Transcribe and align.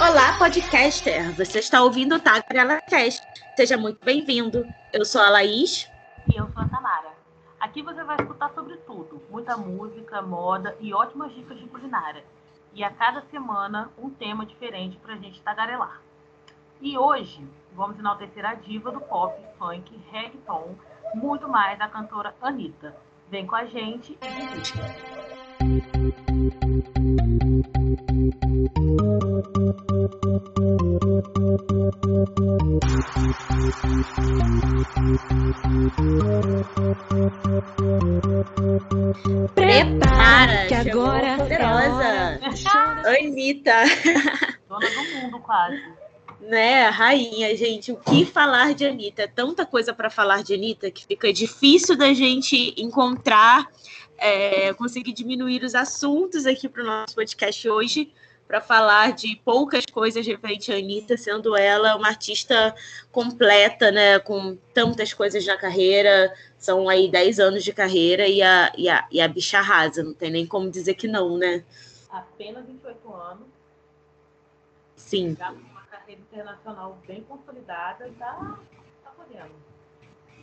Olá, 0.00 0.36
podcaster! 0.38 1.32
Você 1.32 1.60
está 1.60 1.82
ouvindo 1.82 2.16
o 2.16 2.20
Tagarela 2.20 2.82
Cast. 2.82 3.26
Seja 3.56 3.78
muito 3.78 4.04
bem-vindo. 4.04 4.66
Eu 4.92 5.06
sou 5.06 5.22
a 5.22 5.30
Laís. 5.30 5.90
E 6.30 6.36
eu 6.38 6.46
sou 6.52 6.62
a 6.62 6.68
Tamara. 6.68 7.16
Aqui 7.78 7.84
você 7.84 8.02
vai 8.02 8.16
escutar 8.16 8.50
sobre 8.54 8.76
tudo: 8.78 9.22
muita 9.30 9.56
música, 9.56 10.20
moda 10.20 10.76
e 10.80 10.92
ótimas 10.92 11.32
dicas 11.32 11.56
de 11.60 11.68
culinária. 11.68 12.24
E 12.74 12.82
a 12.82 12.90
cada 12.90 13.22
semana, 13.30 13.88
um 13.96 14.10
tema 14.10 14.44
diferente 14.44 14.96
para 14.96 15.14
a 15.14 15.16
gente 15.16 15.40
tagarelar. 15.42 16.02
E 16.80 16.98
hoje, 16.98 17.46
vamos 17.74 17.96
enaltecer 17.96 18.44
a 18.44 18.54
diva 18.54 18.90
do 18.90 19.00
pop, 19.00 19.40
funk, 19.56 19.96
reggaeton, 20.10 20.74
muito 21.14 21.48
mais 21.48 21.78
da 21.78 21.86
cantora 21.86 22.34
Anitta. 22.42 22.96
Vem 23.30 23.46
com 23.46 23.54
a 23.54 23.64
gente 23.64 24.18
e 24.20 24.56
visita. 24.56 25.37
Prepara, 39.54 40.66
que 40.66 40.74
agora 40.74 41.36
poderosa. 41.36 42.40
Anitta. 43.06 43.72
Dona 44.68 44.88
do 44.90 45.22
mundo, 45.22 45.40
quase. 45.40 45.80
Né, 46.40 46.88
rainha, 46.88 47.54
gente, 47.56 47.92
o 47.92 47.96
que 47.96 48.24
falar 48.24 48.72
de 48.72 48.86
Anitta? 48.86 49.22
É 49.22 49.26
tanta 49.26 49.66
coisa 49.66 49.92
para 49.92 50.08
falar 50.08 50.42
de 50.42 50.54
Anitta 50.54 50.90
que 50.90 51.04
fica 51.04 51.32
difícil 51.32 51.96
da 51.96 52.14
gente 52.14 52.74
encontrar, 52.76 53.66
é, 54.18 54.74
conseguir 54.74 55.12
diminuir 55.12 55.62
os 55.62 55.74
assuntos 55.74 56.44
aqui 56.46 56.68
para 56.68 56.82
o 56.82 56.86
nosso 56.86 57.14
podcast 57.14 57.68
hoje, 57.68 58.12
para 58.46 58.60
falar 58.60 59.12
de 59.12 59.36
poucas 59.44 59.84
coisas 59.86 60.26
referente 60.26 60.72
a 60.72 60.76
Anitta, 60.76 61.16
sendo 61.16 61.54
ela 61.54 61.96
uma 61.96 62.08
artista 62.08 62.74
completa, 63.12 63.92
né, 63.92 64.18
com 64.18 64.56
tantas 64.72 65.12
coisas 65.12 65.44
na 65.46 65.56
carreira, 65.56 66.34
são 66.56 66.88
aí 66.88 67.10
10 67.10 67.38
anos 67.38 67.62
de 67.62 67.72
carreira 67.72 68.26
e 68.26 68.42
a, 68.42 68.72
e 68.76 68.88
a, 68.88 69.06
e 69.12 69.20
a 69.20 69.28
bicha 69.28 69.58
arrasa, 69.58 70.02
não 70.02 70.14
tem 70.14 70.30
nem 70.30 70.46
como 70.46 70.70
dizer 70.70 70.94
que 70.94 71.06
não, 71.06 71.36
né? 71.36 71.62
Apenas 72.10 72.64
28 72.66 73.14
anos. 73.14 73.46
Sim. 74.96 75.36
Já 75.38 75.52
com 75.52 75.58
uma 75.58 75.82
carreira 75.82 76.20
internacional 76.20 76.98
bem 77.06 77.22
consolidada, 77.22 78.10
tá, 78.18 78.58
tá 79.04 79.10
podendo. 79.10 79.52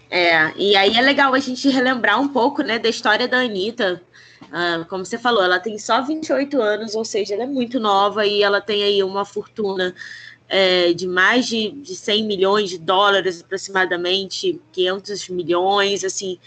É, 0.09 0.53
e 0.55 0.75
aí 0.75 0.95
é 0.95 1.01
legal 1.01 1.33
a 1.33 1.39
gente 1.39 1.67
relembrar 1.69 2.19
um 2.21 2.27
pouco, 2.27 2.61
né, 2.61 2.77
da 2.77 2.89
história 2.89 3.27
da 3.27 3.39
Anitta, 3.39 4.01
ah, 4.51 4.85
como 4.89 5.05
você 5.05 5.17
falou, 5.17 5.43
ela 5.43 5.59
tem 5.59 5.77
só 5.77 6.01
28 6.01 6.61
anos, 6.61 6.95
ou 6.95 7.03
seja, 7.03 7.33
ela 7.33 7.43
é 7.43 7.47
muito 7.47 7.79
nova 7.79 8.25
e 8.25 8.43
ela 8.43 8.61
tem 8.61 8.83
aí 8.83 9.03
uma 9.03 9.25
fortuna 9.25 9.93
é, 10.47 10.93
de 10.93 11.07
mais 11.07 11.47
de, 11.47 11.71
de 11.71 11.95
100 11.95 12.23
milhões 12.23 12.69
de 12.69 12.77
dólares 12.77 13.41
aproximadamente, 13.41 14.61
500 14.71 15.29
milhões, 15.29 16.03
assim, 16.03 16.37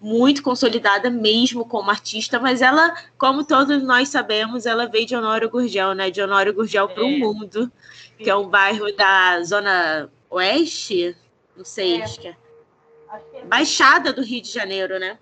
muito 0.00 0.42
consolidada 0.42 1.10
mesmo 1.10 1.64
como 1.64 1.90
artista, 1.90 2.38
mas 2.38 2.62
ela, 2.62 2.94
como 3.16 3.44
todos 3.44 3.82
nós 3.82 4.08
sabemos, 4.08 4.66
ela 4.66 4.86
veio 4.86 5.06
de 5.06 5.16
Honório 5.16 5.50
Gurgel, 5.50 5.94
né? 5.94 6.10
De 6.10 6.22
Honório 6.22 6.54
Gurgel 6.54 6.88
para 6.88 7.02
o 7.02 7.08
É. 7.08 7.18
mundo, 7.18 7.72
que 8.16 8.30
é 8.30 8.36
um 8.36 8.48
bairro 8.48 8.94
da 8.94 9.42
zona 9.42 10.08
oeste, 10.30 11.16
não 11.56 11.64
sei, 11.64 12.00
é 12.00 12.04
Acho 12.04 12.20
que 12.20 12.28
é 12.28 12.36
Baixada 13.46 14.12
do 14.12 14.22
Rio 14.22 14.42
de 14.42 14.50
Janeiro, 14.50 14.98
né? 14.98 15.18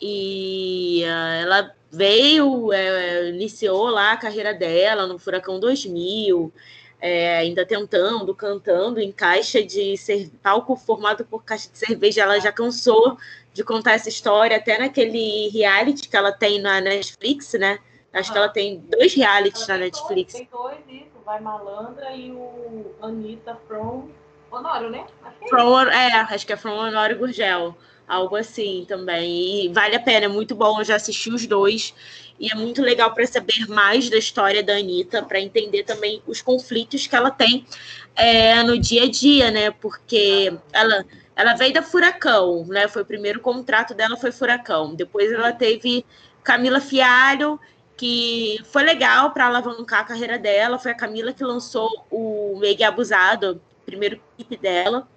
E 0.00 1.04
ah, 1.06 1.34
ela 1.36 1.74
veio, 1.90 2.72
é, 2.72 3.28
iniciou 3.30 3.86
lá 3.88 4.12
a 4.12 4.16
carreira 4.16 4.52
dela 4.52 5.06
no 5.06 5.18
Furacão 5.18 5.58
2000, 5.58 6.52
é, 7.00 7.38
ainda 7.38 7.64
tentando, 7.64 8.34
cantando 8.34 9.00
em 9.00 9.10
caixa 9.10 9.62
de 9.62 9.96
cer- 9.96 10.30
palco 10.42 10.76
formado 10.76 11.24
por 11.24 11.42
caixa 11.44 11.70
de 11.70 11.78
cerveja. 11.78 12.22
Ela 12.22 12.38
já 12.40 12.52
cansou 12.52 13.16
de 13.54 13.64
contar 13.64 13.92
essa 13.92 14.08
história, 14.10 14.56
até 14.56 14.78
naquele 14.78 15.48
reality 15.48 16.08
que 16.08 16.16
ela 16.16 16.32
tem 16.32 16.60
na 16.60 16.80
Netflix, 16.80 17.54
né? 17.54 17.78
Acho 18.12 18.32
que 18.32 18.38
ela 18.38 18.48
tem 18.48 18.78
dois 18.80 19.14
realities 19.14 19.66
na 19.66 19.78
tem 19.78 19.90
dois- 19.90 19.92
Netflix. 19.92 20.32
Tem 20.34 20.48
dois, 20.50 20.78
isso. 20.88 21.16
Vai 21.24 21.40
Malandra 21.40 22.14
e 22.14 22.30
o 22.30 22.94
Anitta 23.02 23.58
from 23.66 24.08
Honório, 24.56 24.90
né? 24.90 25.04
É 25.42 25.48
From, 25.48 25.80
é, 25.80 26.12
acho 26.34 26.46
que 26.46 26.52
é 26.52 26.56
From 26.56 26.74
Honório 26.74 27.18
Gurgel, 27.18 27.76
algo 28.06 28.36
assim 28.36 28.84
também. 28.88 29.66
E 29.66 29.68
vale 29.68 29.96
a 29.96 30.00
pena, 30.00 30.26
é 30.26 30.28
muito 30.28 30.54
bom. 30.54 30.80
Eu 30.80 30.84
já 30.84 30.96
assisti 30.96 31.30
os 31.30 31.46
dois 31.46 31.94
e 32.38 32.50
é 32.50 32.54
muito 32.54 32.82
legal 32.82 33.12
para 33.14 33.26
saber 33.26 33.66
mais 33.68 34.10
da 34.10 34.16
história 34.16 34.62
da 34.62 34.74
Anitta, 34.74 35.22
para 35.22 35.40
entender 35.40 35.84
também 35.84 36.22
os 36.26 36.42
conflitos 36.42 37.06
que 37.06 37.16
ela 37.16 37.30
tem 37.30 37.66
é, 38.14 38.62
no 38.62 38.78
dia 38.78 39.04
a 39.04 39.10
dia, 39.10 39.50
né? 39.50 39.70
Porque 39.70 40.52
ela, 40.72 41.04
ela 41.34 41.54
veio 41.54 41.72
da 41.72 41.82
Furacão, 41.82 42.66
né? 42.66 42.88
Foi 42.88 43.02
o 43.02 43.06
primeiro 43.06 43.40
contrato 43.40 43.94
dela 43.94 44.16
foi 44.16 44.32
Furacão. 44.32 44.94
Depois 44.94 45.32
ela 45.32 45.52
teve 45.52 46.04
Camila 46.42 46.80
Fialho, 46.80 47.58
que 47.96 48.60
foi 48.64 48.82
legal 48.82 49.30
para 49.30 49.46
alavancar 49.46 50.00
a 50.00 50.04
carreira 50.04 50.38
dela. 50.38 50.78
Foi 50.78 50.92
a 50.92 50.96
Camila 50.96 51.32
que 51.32 51.42
lançou 51.42 52.06
o 52.10 52.58
Meg 52.60 52.84
Abusado, 52.84 53.60
primeiro 53.86 54.20
clipe 54.36 54.56
dela. 54.56 55.08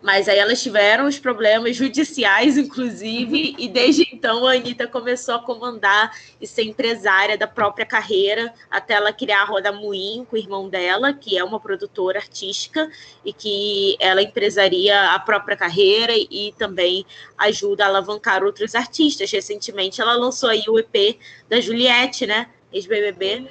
Mas 0.00 0.28
aí 0.28 0.38
elas 0.38 0.62
tiveram 0.62 1.08
os 1.08 1.18
problemas 1.18 1.74
judiciais, 1.74 2.56
inclusive, 2.56 3.56
e 3.58 3.68
desde 3.68 4.08
então 4.12 4.46
a 4.46 4.52
Anitta 4.52 4.86
começou 4.86 5.34
a 5.34 5.38
comandar 5.40 6.16
e 6.40 6.46
ser 6.46 6.62
empresária 6.62 7.36
da 7.36 7.48
própria 7.48 7.84
carreira, 7.84 8.54
até 8.70 8.94
ela 8.94 9.12
criar 9.12 9.42
a 9.42 9.44
Roda 9.44 9.72
Moinho 9.72 10.24
com 10.24 10.36
o 10.36 10.38
irmão 10.38 10.68
dela, 10.68 11.12
que 11.12 11.36
é 11.36 11.42
uma 11.42 11.58
produtora 11.58 12.20
artística, 12.20 12.88
e 13.24 13.32
que 13.32 13.96
ela 13.98 14.22
empresaria 14.22 15.10
a 15.10 15.18
própria 15.18 15.56
carreira 15.56 16.12
e 16.14 16.54
também 16.56 17.04
ajuda 17.36 17.84
a 17.84 17.88
alavancar 17.88 18.44
outros 18.44 18.76
artistas. 18.76 19.28
Recentemente 19.32 20.00
ela 20.00 20.14
lançou 20.14 20.48
aí 20.48 20.62
o 20.68 20.78
EP 20.78 21.18
da 21.48 21.60
Juliette, 21.60 22.24
né? 22.24 22.48
Ex-BBB, 22.72 23.48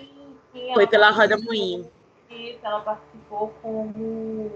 foi 0.53 0.83
ela 0.83 0.87
pela 0.87 1.09
Roda 1.09 1.27
participou- 1.35 1.53
Moinho. 1.53 1.96
Isso, 2.37 2.59
ela 2.63 2.81
participou 2.81 3.53
como. 3.61 4.51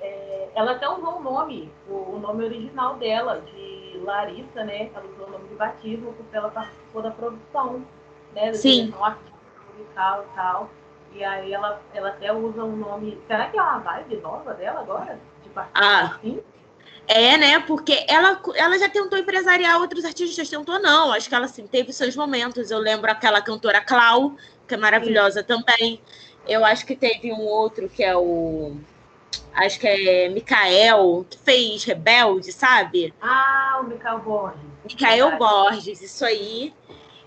é, 0.00 0.48
ela 0.54 0.72
até 0.72 0.88
usou 0.88 1.18
o 1.18 1.22
nome, 1.22 1.72
o, 1.88 2.16
o 2.16 2.18
nome 2.20 2.44
original 2.44 2.96
dela, 2.96 3.40
de 3.40 3.98
Larissa, 4.04 4.64
né? 4.64 4.90
Ela 4.94 5.04
usou 5.06 5.26
o 5.26 5.30
nome 5.30 5.48
de 5.48 5.54
batismo 5.54 6.12
porque 6.12 6.36
ela 6.36 6.50
participou 6.50 7.02
da 7.02 7.10
produção, 7.10 7.86
né? 8.34 8.52
Da 8.52 8.54
Sim. 8.54 8.92
musical 9.76 10.24
e 10.24 10.36
tal. 10.36 10.70
E 11.14 11.24
aí 11.24 11.52
ela, 11.52 11.80
ela 11.94 12.08
até 12.08 12.32
usa 12.32 12.64
o 12.64 12.76
nome. 12.76 13.20
Será 13.26 13.48
que 13.48 13.58
é 13.58 13.62
uma 13.62 13.78
vibe 13.78 14.16
nova 14.16 14.54
dela 14.54 14.80
agora? 14.80 15.18
De 15.42 15.48
participar 15.50 15.80
Ah. 15.82 16.16
assim? 16.16 16.42
É, 17.06 17.36
né? 17.36 17.60
Porque 17.60 18.04
ela, 18.08 18.40
ela 18.54 18.78
já 18.78 18.88
tentou 18.88 19.18
empresariar 19.18 19.80
outros 19.80 20.04
artistas, 20.04 20.48
tentou 20.48 20.80
não. 20.80 21.12
Acho 21.12 21.28
que 21.28 21.34
ela 21.34 21.46
assim, 21.46 21.66
teve 21.66 21.92
seus 21.92 22.16
momentos. 22.16 22.70
Eu 22.70 22.78
lembro 22.78 23.10
aquela 23.10 23.42
cantora 23.42 23.80
Clau, 23.80 24.34
que 24.66 24.74
é 24.74 24.76
maravilhosa 24.76 25.42
também. 25.42 26.00
Eu 26.46 26.64
acho 26.64 26.84
que 26.84 26.96
teve 26.96 27.32
um 27.32 27.40
outro 27.40 27.88
que 27.88 28.02
é 28.02 28.16
o. 28.16 28.76
Acho 29.54 29.78
que 29.78 29.86
é 29.86 30.28
Mikael, 30.28 31.26
que 31.28 31.38
fez 31.38 31.84
Rebelde, 31.84 32.52
sabe? 32.52 33.12
Ah, 33.20 33.80
o 33.82 33.84
Michael 33.84 34.18
Borges. 34.20 34.60
Mikael. 34.84 35.36
Borges, 35.38 36.00
isso 36.00 36.24
aí. 36.24 36.72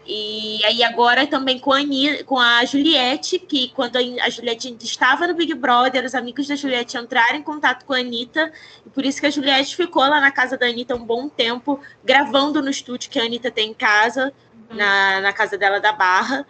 E 0.08 0.64
aí 0.66 0.84
agora 0.84 1.26
também 1.26 1.58
com 1.58 1.72
a, 1.72 1.78
Ani- 1.78 2.24
com 2.26 2.40
a 2.40 2.64
Juliette, 2.64 3.40
que 3.40 3.70
quando 3.70 3.96
a 3.98 4.30
Juliette 4.30 4.68
ainda 4.68 4.84
estava 4.84 5.26
no 5.28 5.34
Big 5.34 5.54
Brother, 5.56 6.06
os 6.06 6.14
amigos 6.14 6.48
da 6.48 6.56
Juliette 6.56 6.96
entraram 6.96 7.38
em 7.38 7.42
contato 7.42 7.86
com 7.86 7.94
a 7.94 7.98
Anitta, 7.98 8.52
e 8.86 8.90
por 8.92 9.04
isso 9.04 9.20
que 9.20 9.26
a 9.26 9.32
Juliette 9.32 9.76
ficou 9.76 10.04
lá 10.04 10.22
na 10.22 10.32
casa 10.32 10.58
da 10.58 10.68
Anitta 10.68 10.96
um 10.96 11.04
bom 11.04 11.28
tempo, 11.28 11.80
gravando 12.04 12.62
no 12.62 12.70
estúdio 12.70 13.10
que 13.10 13.20
a 13.20 13.24
Anitta 13.24 13.50
tem 13.50 13.72
em 13.72 13.74
casa, 13.74 14.32
na, 14.70 15.22
na 15.22 15.34
casa 15.34 15.58
dela 15.58 15.80
da 15.80 15.92
Barra, 15.92 16.46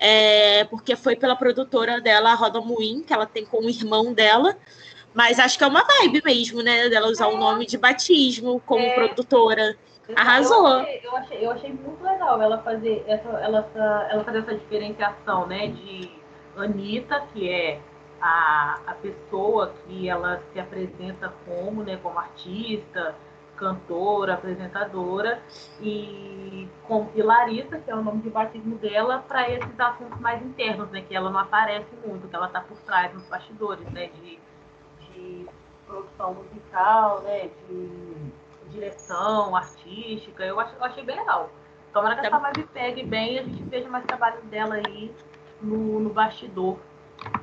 é, 0.00 0.64
porque 0.64 0.96
foi 0.96 1.16
pela 1.16 1.36
produtora 1.36 2.00
dela, 2.00 2.32
a 2.32 2.34
Roda 2.34 2.60
Moin, 2.60 3.02
que 3.02 3.12
ela 3.12 3.26
tem 3.26 3.44
com 3.44 3.58
o 3.58 3.70
irmão 3.70 4.12
dela, 4.12 4.56
mas 5.14 5.38
acho 5.38 5.58
que 5.58 5.64
é 5.64 5.66
uma 5.66 5.84
vibe 5.84 6.22
mesmo, 6.24 6.62
né, 6.62 6.88
dela 6.88 7.08
usar 7.08 7.26
o 7.28 7.36
nome 7.36 7.66
de 7.66 7.76
batismo 7.76 8.60
como 8.64 8.82
É. 8.82 8.94
produtora. 8.94 9.76
Arrasou. 10.16 10.66
Eu 10.66 10.76
achei, 10.78 11.00
eu 11.02 11.16
achei, 11.16 11.46
eu 11.46 11.50
achei 11.50 11.72
muito 11.72 12.02
legal 12.02 12.40
ela 12.40 12.58
fazer 12.62 13.04
essa, 13.06 13.28
ela, 13.28 13.58
essa, 13.58 14.08
ela 14.10 14.24
fazer 14.24 14.38
essa 14.38 14.54
diferenciação, 14.54 15.46
né? 15.46 15.68
De 15.68 16.10
Anitta, 16.56 17.22
que 17.32 17.48
é 17.50 17.78
a, 18.20 18.80
a 18.86 18.94
pessoa 18.94 19.74
que 19.86 20.08
ela 20.08 20.42
se 20.52 20.58
apresenta 20.58 21.32
como, 21.46 21.82
né, 21.82 21.98
como 22.02 22.18
artista, 22.18 23.14
cantora, 23.58 24.34
apresentadora, 24.34 25.42
e, 25.80 26.68
com, 26.86 27.10
e 27.14 27.22
Larissa, 27.22 27.78
que 27.78 27.90
é 27.90 27.94
o 27.94 28.02
nome 28.02 28.22
de 28.22 28.30
batismo 28.30 28.76
dela, 28.76 29.24
para 29.26 29.50
esses 29.50 29.78
assuntos 29.78 30.18
mais 30.20 30.42
internos, 30.42 30.88
né, 30.90 31.02
que 31.02 31.14
ela 31.14 31.30
não 31.30 31.40
aparece 31.40 31.88
muito, 32.06 32.28
que 32.28 32.34
ela 32.34 32.46
está 32.46 32.60
por 32.60 32.78
trás 32.78 33.12
nos 33.12 33.24
bastidores, 33.24 33.84
né, 33.90 34.08
de, 34.08 34.38
de 35.00 35.46
produção 35.86 36.34
musical, 36.34 37.20
né, 37.22 37.50
de 37.68 38.32
direção 38.70 39.56
artística, 39.56 40.44
eu, 40.44 40.60
ach, 40.60 40.72
eu 40.78 40.84
achei 40.84 41.04
bem 41.04 41.16
legal. 41.16 41.50
Tomara 41.92 42.16
que 42.16 42.26
essa 42.26 42.38
vibe 42.38 42.68
pegue 42.72 43.02
bem 43.02 43.34
e 43.34 43.38
a 43.38 43.42
gente 43.42 43.62
veja 43.64 43.88
mais 43.88 44.04
trabalho 44.04 44.42
dela 44.44 44.74
aí 44.74 45.12
no, 45.60 46.00
no 46.00 46.10
bastidor. 46.10 46.78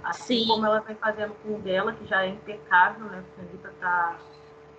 Assim 0.03 0.39
Sim. 0.39 0.47
como 0.47 0.65
ela 0.65 0.79
vem 0.81 0.95
fazendo 0.95 1.33
com 1.43 1.55
o 1.55 1.59
dela, 1.59 1.91
que 1.93 2.05
já 2.05 2.23
é 2.23 2.29
impecável, 2.29 3.05
né? 3.07 3.23
A 3.37 3.41
Anitta 3.41 3.73
tá, 3.79 4.17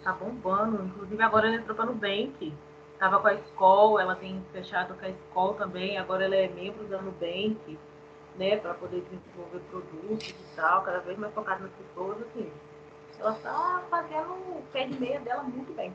tá 0.06 0.12
bombando. 0.12 0.85
Inclusive 0.85 1.23
agora 1.23 1.49
ela 1.49 1.56
entrou 1.56 1.75
para 1.75 1.87
Nubank. 1.87 2.55
Tava 2.99 3.19
com 3.19 3.29
a 3.29 3.35
escola, 3.35 4.00
ela 4.00 4.14
tem 4.14 4.43
fechado 4.53 4.94
com 4.94 5.05
a 5.05 5.11
escola 5.11 5.55
também, 5.55 5.99
agora 5.99 6.25
ela 6.25 6.37
é 6.37 6.49
membro 6.49 6.85
da 6.85 7.03
Nubank, 7.03 7.79
né? 8.37 8.56
Para 8.56 8.73
poder 8.75 9.03
desenvolver 9.03 9.61
produtos 9.70 10.29
e 10.29 10.56
tal, 10.56 10.82
cada 10.82 11.00
vez 11.00 11.19
mais 11.19 11.35
focada 11.35 11.64
nas 11.64 11.73
pessoas, 11.73 12.23
assim. 12.23 12.50
Ela 13.19 13.32
tá 13.35 13.82
fazendo 13.91 14.31
o 14.32 14.62
pé 14.73 14.87
de 14.87 14.99
meia 14.99 15.20
dela 15.20 15.43
muito 15.43 15.75
bem. 15.75 15.93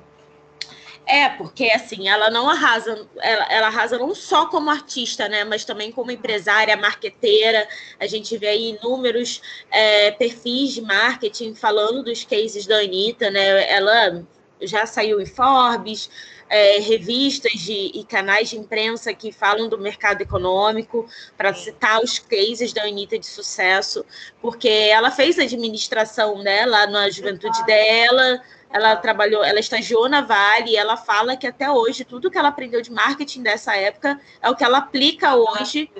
É, 1.05 1.29
porque 1.29 1.65
assim, 1.71 2.07
ela 2.07 2.29
não 2.29 2.49
arrasa, 2.49 3.07
ela, 3.21 3.45
ela, 3.51 3.67
arrasa 3.67 3.97
não 3.97 4.13
só 4.13 4.45
como 4.45 4.69
artista, 4.69 5.27
né, 5.27 5.43
mas 5.43 5.65
também 5.65 5.91
como 5.91 6.11
empresária, 6.11 6.77
marqueteira. 6.77 7.67
A 7.99 8.07
gente 8.07 8.37
vê 8.37 8.47
aí 8.47 8.69
inúmeros 8.69 9.41
é, 9.71 10.11
perfis 10.11 10.73
de 10.73 10.81
marketing 10.81 11.55
falando 11.55 12.03
dos 12.03 12.23
cases 12.23 12.65
da 12.65 12.77
Anitta, 12.77 13.29
né? 13.29 13.69
Ela 13.69 14.23
já 14.61 14.85
saiu 14.85 15.19
em 15.21 15.25
Forbes, 15.25 16.09
é, 16.49 16.79
revistas 16.79 17.53
de, 17.53 17.91
e 17.93 18.03
canais 18.03 18.49
de 18.49 18.57
imprensa 18.57 19.13
que 19.13 19.31
falam 19.31 19.69
do 19.69 19.77
mercado 19.77 20.21
econômico, 20.21 21.07
para 21.37 21.53
citar 21.53 22.01
os 22.01 22.19
cases 22.19 22.73
da 22.73 22.83
Anitta 22.83 23.17
de 23.17 23.25
sucesso, 23.25 24.05
porque 24.41 24.67
ela 24.67 25.11
fez 25.11 25.39
a 25.39 25.43
administração 25.43 26.43
né, 26.43 26.65
lá 26.65 26.87
na 26.87 27.09
juventude 27.09 27.65
dela 27.65 28.41
ela 28.73 28.95
trabalhou, 28.95 29.43
ela 29.43 29.59
estagiou 29.59 30.07
na 30.07 30.21
Vale 30.21 30.71
e 30.71 30.77
ela 30.77 30.95
fala 30.95 31.35
que 31.35 31.45
até 31.45 31.69
hoje 31.69 32.05
tudo 32.05 32.31
que 32.31 32.37
ela 32.37 32.47
aprendeu 32.47 32.81
de 32.81 32.91
marketing 32.91 33.43
dessa 33.43 33.75
época 33.75 34.19
é 34.41 34.49
o 34.49 34.55
que 34.55 34.63
ela 34.63 34.77
aplica 34.77 35.35
hoje 35.35 35.91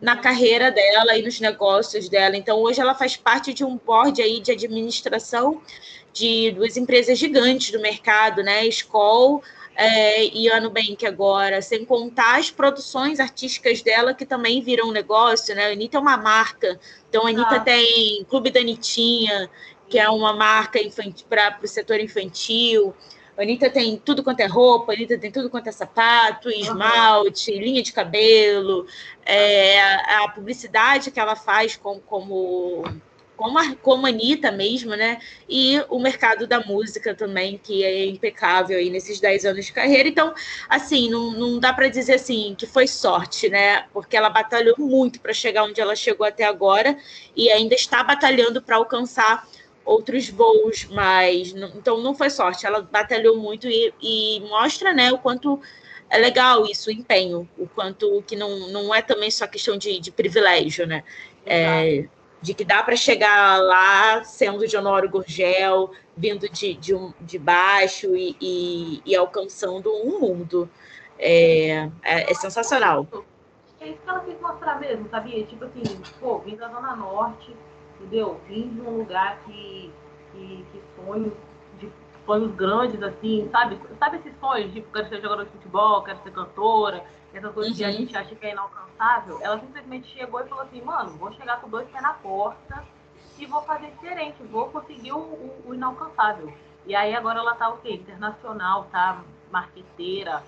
na 0.00 0.16
carreira 0.16 0.70
dela 0.70 1.16
e 1.16 1.22
nos 1.22 1.38
negócios 1.38 2.08
dela. 2.08 2.36
Então 2.36 2.58
hoje 2.60 2.80
ela 2.80 2.94
faz 2.94 3.16
parte 3.16 3.52
de 3.52 3.64
um 3.64 3.76
board 3.76 4.20
aí 4.22 4.40
de 4.40 4.52
administração 4.52 5.60
de 6.14 6.52
duas 6.52 6.76
empresas 6.76 7.18
gigantes 7.18 7.72
do 7.72 7.80
mercado, 7.80 8.42
né? 8.42 8.64
Skoll 8.68 9.42
é, 9.76 10.24
e 10.26 10.48
a 10.48 10.60
Nubank 10.60 11.04
agora, 11.04 11.60
sem 11.60 11.84
contar 11.84 12.38
as 12.38 12.50
produções 12.50 13.18
artísticas 13.18 13.82
dela 13.82 14.14
que 14.14 14.24
também 14.24 14.62
viram 14.62 14.92
negócio, 14.92 15.54
né? 15.54 15.66
A 15.66 15.72
Anitta 15.72 15.96
é 15.96 16.00
uma 16.00 16.16
marca, 16.16 16.78
então 17.08 17.26
a 17.26 17.30
Anitta 17.30 17.56
ah. 17.56 17.60
tem 17.60 18.24
Clube 18.30 18.50
da 18.50 18.60
Anitinha, 18.60 19.50
que 19.90 19.98
é 19.98 20.08
uma 20.08 20.32
marca 20.32 20.78
para 21.28 21.58
o 21.62 21.66
setor 21.66 21.98
infantil. 21.98 22.94
A 23.36 23.42
Anitta 23.42 23.68
tem 23.68 23.96
tudo 23.96 24.22
quanto 24.22 24.38
é 24.38 24.46
roupa, 24.46 24.92
a 24.92 24.94
Anitta 24.94 25.18
tem 25.18 25.32
tudo 25.32 25.50
quanto 25.50 25.66
é 25.66 25.72
sapato, 25.72 26.48
esmalte, 26.48 27.50
uhum. 27.50 27.58
linha 27.58 27.82
de 27.82 27.92
cabelo, 27.92 28.86
é, 29.26 29.82
a, 29.82 30.24
a, 30.24 30.28
publicidade 30.28 31.10
que 31.10 31.18
ela 31.18 31.34
faz 31.34 31.76
com, 31.76 31.98
como, 31.98 32.84
como, 33.36 33.58
a, 33.58 33.74
como 33.76 34.06
a 34.06 34.08
Anitta 34.08 34.50
mesmo, 34.50 34.94
né? 34.94 35.18
E 35.48 35.80
o 35.88 35.98
mercado 35.98 36.46
da 36.46 36.60
música 36.60 37.14
também, 37.14 37.58
que 37.62 37.84
é 37.84 38.06
impecável 38.06 38.78
aí 38.78 38.90
nesses 38.90 39.20
10 39.20 39.44
anos 39.44 39.66
de 39.66 39.72
carreira. 39.72 40.08
Então, 40.08 40.34
assim, 40.68 41.10
não, 41.10 41.32
não 41.32 41.58
dá 41.58 41.72
para 41.72 41.88
dizer 41.88 42.14
assim 42.14 42.54
que 42.56 42.66
foi 42.66 42.86
sorte, 42.86 43.48
né? 43.48 43.86
Porque 43.92 44.16
ela 44.16 44.30
batalhou 44.30 44.76
muito 44.78 45.20
para 45.20 45.32
chegar 45.32 45.64
onde 45.64 45.80
ela 45.80 45.96
chegou 45.96 46.26
até 46.26 46.44
agora 46.44 46.96
e 47.36 47.50
ainda 47.50 47.74
está 47.74 48.02
batalhando 48.02 48.62
para 48.62 48.76
alcançar 48.76 49.46
outros 49.84 50.30
voos, 50.30 50.86
mas 50.86 51.54
então 51.76 52.00
não 52.00 52.14
foi 52.14 52.30
sorte, 52.30 52.64
ela 52.64 52.80
batalhou 52.80 53.36
muito 53.36 53.68
e, 53.68 53.92
e, 54.00 54.40
mostra, 54.48 54.94
né, 54.94 55.12
o 55.12 55.18
quanto 55.18 55.60
é 56.08 56.16
legal 56.16 56.64
isso, 56.64 56.88
o 56.88 56.92
empenho, 56.92 57.46
o 57.58 57.66
quanto 57.68 58.22
que 58.26 58.34
não, 58.34 58.68
não 58.68 58.94
é 58.94 59.02
também 59.02 59.30
só 59.30 59.46
questão 59.46 59.76
de, 59.76 60.00
de 60.00 60.10
privilégio, 60.10 60.86
né? 60.86 61.04
É, 61.44 62.06
de 62.44 62.52
que 62.52 62.62
dá 62.62 62.82
para 62.82 62.94
chegar 62.94 63.58
lá 63.58 64.22
sendo 64.22 64.68
de 64.68 64.76
Honório 64.76 65.08
Gurgel, 65.08 65.90
vindo 66.14 66.46
de, 66.46 66.74
de, 66.74 66.94
um, 66.94 67.10
de 67.18 67.38
baixo 67.38 68.14
e, 68.14 68.36
e, 68.38 69.02
e 69.06 69.16
alcançando 69.16 69.90
um 69.90 70.20
mundo. 70.20 70.68
É, 71.18 71.88
é, 72.02 72.30
é, 72.30 72.34
sensacional. 72.34 73.06
É 73.80 73.88
isso 73.88 73.98
que 74.02 74.10
ela 74.10 74.20
quis 74.20 74.38
mostrar 74.40 74.78
mesmo, 74.78 75.08
sabia? 75.08 75.42
Tipo 75.46 75.64
assim, 75.64 75.82
pô, 76.20 76.38
vim 76.40 76.56
da 76.56 76.68
Zona 76.68 76.94
Norte, 76.94 77.56
entendeu? 77.98 78.38
Vim 78.46 78.68
de 78.68 78.80
um 78.82 78.98
lugar 78.98 79.38
que, 79.46 79.90
que, 80.32 80.66
que 80.70 80.82
sonhos, 80.96 81.32
de 81.78 81.90
sonhos 82.26 82.54
grandes, 82.56 83.02
assim, 83.02 83.48
sabe? 83.50 83.78
Sabe 83.98 84.18
esses 84.18 84.38
sonhos, 84.38 84.70
tipo, 84.72 84.92
quero 84.92 85.08
ser 85.08 85.22
jogador 85.22 85.44
de 85.44 85.50
futebol, 85.52 86.02
quero 86.02 86.18
ser 86.22 86.32
cantora, 86.32 87.02
essas 87.38 87.52
coisas 87.52 87.72
uhum. 87.72 87.78
que 87.78 87.84
a 87.84 87.90
gente 87.90 88.16
acha 88.16 88.34
que 88.34 88.46
é 88.46 88.52
inalcançável. 88.52 89.38
Ela 89.42 89.60
simplesmente 89.60 90.08
chegou 90.08 90.40
e 90.40 90.48
falou 90.48 90.64
assim, 90.64 90.80
mano, 90.82 91.16
vou 91.16 91.32
chegar 91.32 91.60
com 91.60 91.68
dois 91.68 91.88
pés 91.88 92.02
na 92.02 92.14
porta 92.14 92.84
e 93.38 93.46
vou 93.46 93.62
fazer 93.62 93.90
diferente, 93.90 94.42
vou 94.44 94.68
conseguir 94.70 95.12
o, 95.12 95.18
o, 95.18 95.62
o 95.66 95.74
inalcançável. 95.74 96.52
E 96.86 96.94
aí 96.94 97.14
agora 97.14 97.38
ela 97.40 97.54
tá 97.54 97.68
o 97.70 97.78
quê? 97.78 97.94
Internacional, 97.94 98.84
tá 98.92 99.22
marqueteira, 99.50 100.42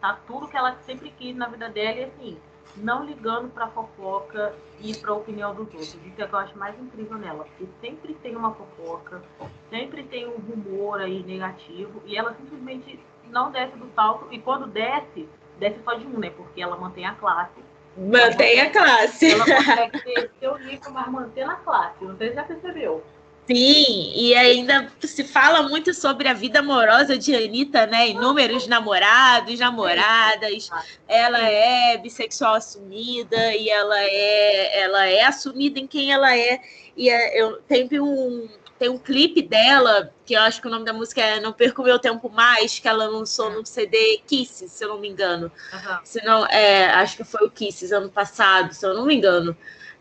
tá 0.00 0.18
tudo 0.26 0.48
que 0.48 0.56
ela 0.56 0.76
sempre 0.82 1.10
quis 1.10 1.34
na 1.36 1.48
vida 1.48 1.68
dela 1.68 1.98
e 1.98 2.04
assim, 2.04 2.38
não 2.76 3.04
ligando 3.04 3.52
para 3.52 3.68
fofoca 3.68 4.54
e 4.80 4.96
para 4.96 5.10
a 5.10 5.14
opinião 5.14 5.54
dos 5.54 5.66
outros. 5.66 5.94
Isso 5.94 6.20
é 6.20 6.24
o 6.24 6.28
que 6.28 6.34
eu 6.34 6.38
acho 6.38 6.58
mais 6.58 6.78
incrível 6.80 7.18
nela, 7.18 7.44
porque 7.44 7.68
sempre 7.80 8.14
tem 8.14 8.34
uma 8.34 8.54
fofoca, 8.54 9.22
sempre 9.68 10.02
tem 10.04 10.26
um 10.26 10.38
rumor 10.38 11.00
aí 11.00 11.22
negativo 11.22 12.02
e 12.06 12.16
ela 12.16 12.34
simplesmente 12.34 12.98
não 13.28 13.50
desce 13.50 13.76
do 13.76 13.90
salto 13.94 14.28
e 14.30 14.38
quando 14.38 14.66
desce, 14.66 15.28
desce 15.62 15.78
só 15.84 15.94
de 15.94 16.06
um, 16.06 16.18
né? 16.18 16.30
Porque 16.30 16.60
ela 16.60 16.76
mantém 16.76 17.06
a 17.06 17.12
classe. 17.12 17.62
Mantém 17.96 18.60
a 18.60 18.70
classe. 18.70 19.30
Ela 19.30 19.44
consegue 19.46 20.02
ter 20.02 20.30
seu 20.40 20.54
rico, 20.54 20.90
mas 20.90 21.08
mantendo 21.08 21.52
a 21.52 21.56
classe. 21.56 22.04
Não 22.04 22.16
sei 22.16 22.30
se 22.30 22.34
já 22.34 22.42
percebeu. 22.42 23.02
Sim, 23.46 24.12
e 24.14 24.34
ainda 24.36 24.88
se 25.00 25.24
fala 25.24 25.68
muito 25.68 25.92
sobre 25.92 26.28
a 26.28 26.32
vida 26.32 26.60
amorosa 26.60 27.18
de 27.18 27.34
Anitta, 27.34 27.86
né? 27.86 28.08
Inúmeros 28.08 28.68
namorados, 28.68 29.58
namoradas. 29.58 30.70
Ela 31.08 31.40
é 31.48 31.98
bissexual 31.98 32.54
assumida 32.54 33.54
e 33.54 33.68
ela 33.68 34.00
é, 34.00 34.80
ela 34.82 35.06
é 35.06 35.24
assumida 35.24 35.80
em 35.80 35.88
quem 35.88 36.12
ela 36.12 36.36
é. 36.36 36.60
E 36.96 37.10
é, 37.10 37.40
eu 37.40 37.60
teve 37.62 38.00
um 38.00 38.48
tem 38.82 38.88
um 38.88 38.98
clipe 38.98 39.40
dela, 39.42 40.12
que 40.26 40.34
eu 40.34 40.40
acho 40.40 40.60
que 40.60 40.66
o 40.66 40.70
nome 40.70 40.84
da 40.84 40.92
música 40.92 41.20
é 41.20 41.38
Não 41.38 41.52
Perco 41.52 41.84
Meu 41.84 42.00
Tempo 42.00 42.28
Mais, 42.28 42.80
que 42.80 42.88
ela 42.88 43.06
lançou 43.06 43.48
no 43.48 43.64
CD 43.64 44.20
Kisses, 44.26 44.72
se 44.72 44.84
eu 44.84 44.88
não 44.88 44.98
me 44.98 45.08
engano. 45.08 45.52
Uhum. 45.72 45.98
Se 46.02 46.20
não, 46.24 46.44
é, 46.46 46.86
acho 46.86 47.16
que 47.16 47.22
foi 47.22 47.46
o 47.46 47.50
Kisses 47.50 47.92
ano 47.92 48.10
passado, 48.10 48.72
se 48.72 48.84
eu 48.84 48.92
não 48.92 49.06
me 49.06 49.14
engano. 49.14 49.56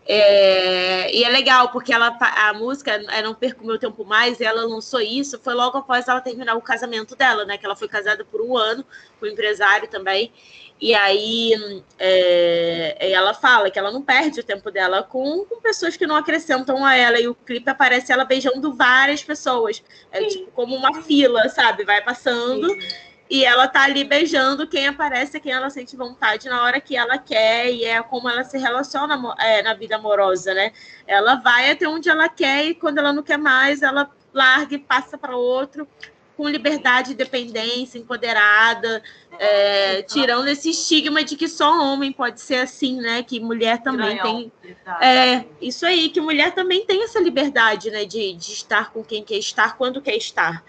É, 0.05 1.15
e 1.15 1.23
é 1.23 1.29
legal, 1.29 1.69
porque 1.69 1.93
ela, 1.93 2.17
a 2.19 2.53
música 2.53 2.91
é 2.91 3.21
Não 3.21 3.35
Perco 3.35 3.65
Meu 3.65 3.77
Tempo 3.77 4.03
Mais, 4.03 4.41
ela 4.41 4.65
lançou 4.65 4.99
isso, 4.99 5.39
foi 5.39 5.53
logo 5.53 5.77
após 5.77 6.07
ela 6.07 6.19
terminar 6.19 6.55
o 6.55 6.61
casamento 6.61 7.15
dela, 7.15 7.45
né? 7.45 7.57
Que 7.57 7.65
ela 7.65 7.75
foi 7.75 7.87
casada 7.87 8.25
por 8.25 8.41
um 8.41 8.57
ano 8.57 8.83
com 9.19 9.25
um 9.25 9.29
empresário 9.29 9.87
também. 9.87 10.31
E 10.79 10.95
aí 10.95 11.53
é, 11.99 13.11
ela 13.11 13.35
fala 13.35 13.69
que 13.69 13.77
ela 13.77 13.91
não 13.91 14.01
perde 14.01 14.39
o 14.39 14.43
tempo 14.43 14.71
dela 14.71 15.03
com, 15.03 15.45
com, 15.45 15.61
pessoas 15.61 15.95
que 15.95 16.07
não 16.07 16.15
acrescentam 16.15 16.83
a 16.83 16.95
ela. 16.95 17.19
E 17.19 17.27
o 17.27 17.35
clipe 17.35 17.69
aparece 17.69 18.11
ela 18.11 18.25
beijando 18.25 18.73
várias 18.73 19.23
pessoas. 19.23 19.83
É 20.11 20.25
tipo 20.25 20.49
como 20.51 20.75
uma 20.75 21.03
fila, 21.03 21.47
sabe? 21.49 21.85
Vai 21.85 22.01
passando. 22.01 22.67
Sim 22.67 23.10
e 23.31 23.45
ela 23.45 23.65
tá 23.65 23.83
ali 23.83 24.03
beijando 24.03 24.67
quem 24.67 24.87
aparece, 24.87 25.39
quem 25.39 25.53
ela 25.53 25.69
sente 25.69 25.95
vontade 25.95 26.49
na 26.49 26.63
hora 26.63 26.81
que 26.81 26.97
ela 26.97 27.17
quer, 27.17 27.71
e 27.71 27.85
é 27.85 28.03
como 28.03 28.27
ela 28.27 28.43
se 28.43 28.57
relaciona 28.57 29.17
é, 29.39 29.63
na 29.63 29.73
vida 29.73 29.95
amorosa, 29.95 30.53
né? 30.53 30.73
Ela 31.07 31.35
vai 31.35 31.71
até 31.71 31.87
onde 31.87 32.09
ela 32.09 32.27
quer 32.27 32.65
e 32.65 32.75
quando 32.75 32.97
ela 32.97 33.13
não 33.13 33.23
quer 33.23 33.37
mais, 33.37 33.81
ela 33.81 34.11
larga 34.33 34.75
e 34.75 34.79
passa 34.79 35.17
para 35.17 35.37
outro 35.37 35.87
com 36.35 36.49
liberdade, 36.49 37.13
independência, 37.13 37.97
empoderada, 37.97 39.01
é, 39.39 40.01
tirando 40.01 40.49
esse 40.49 40.71
estigma 40.71 41.23
de 41.23 41.37
que 41.37 41.47
só 41.47 41.71
homem 41.81 42.11
pode 42.11 42.41
ser 42.41 42.55
assim, 42.55 42.99
né? 42.99 43.23
Que 43.23 43.39
mulher 43.39 43.81
também 43.81 44.21
tem. 44.21 44.51
É, 44.99 45.45
isso 45.61 45.85
aí, 45.85 46.09
que 46.09 46.19
mulher 46.19 46.53
também 46.53 46.85
tem 46.85 47.01
essa 47.03 47.19
liberdade, 47.21 47.91
né? 47.91 48.03
De, 48.03 48.33
de 48.33 48.51
estar 48.51 48.91
com 48.91 49.01
quem 49.01 49.23
quer 49.23 49.37
estar, 49.37 49.77
quando 49.77 50.01
quer 50.01 50.17
estar. 50.17 50.61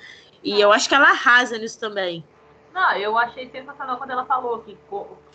E 0.44 0.60
eu 0.60 0.72
acho 0.72 0.88
que 0.88 0.94
ela 0.94 1.10
arrasa 1.10 1.58
nisso 1.58 1.80
também. 1.80 2.24
Não, 2.72 2.92
eu 2.92 3.18
achei 3.18 3.48
sensacional 3.50 3.98
quando 3.98 4.10
ela 4.10 4.24
falou 4.24 4.60
que, 4.60 4.78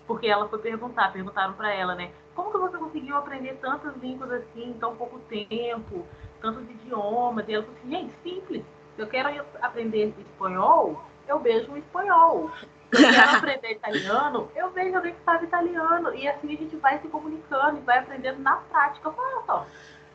porque 0.06 0.28
ela 0.28 0.48
foi 0.48 0.60
perguntar, 0.60 1.12
perguntaram 1.14 1.54
para 1.54 1.74
ela, 1.74 1.96
né? 1.96 2.12
Como 2.34 2.52
que 2.52 2.58
você 2.58 2.78
conseguiu 2.78 3.18
aprender 3.18 3.58
tantas 3.62 3.96
línguas 3.98 4.32
assim 4.32 4.70
em 4.70 4.74
tão 4.74 4.96
pouco 4.96 5.20
tempo? 5.20 6.06
tantos 6.42 6.64
idiomas. 6.70 7.48
E 7.48 7.54
ela 7.54 7.64
falou 7.64 7.78
assim, 7.80 7.90
gente, 7.90 8.14
simples. 8.24 8.64
Se 8.96 9.02
eu 9.02 9.08
quero 9.08 9.46
aprender 9.62 10.14
espanhol, 10.18 11.04
eu 11.28 11.40
vejo 11.40 11.72
o 11.72 11.78
espanhol. 11.78 12.52
Se 12.94 13.04
eu 13.04 13.10
quero 13.12 13.32
aprender 13.38 13.72
italiano, 13.74 14.50
eu 14.56 14.70
vejo 14.72 14.96
alguém 14.96 15.14
que 15.14 15.24
sabe 15.24 15.46
italiano. 15.46 16.14
E 16.16 16.28
assim 16.28 16.54
a 16.54 16.58
gente 16.58 16.76
vai 16.78 17.00
se 17.00 17.08
comunicando 17.08 17.78
e 17.78 17.82
vai 17.82 18.00
aprendendo 18.00 18.40
na 18.40 18.56
prática. 18.56 19.14
Olha 19.16 19.42
só. 19.46 19.66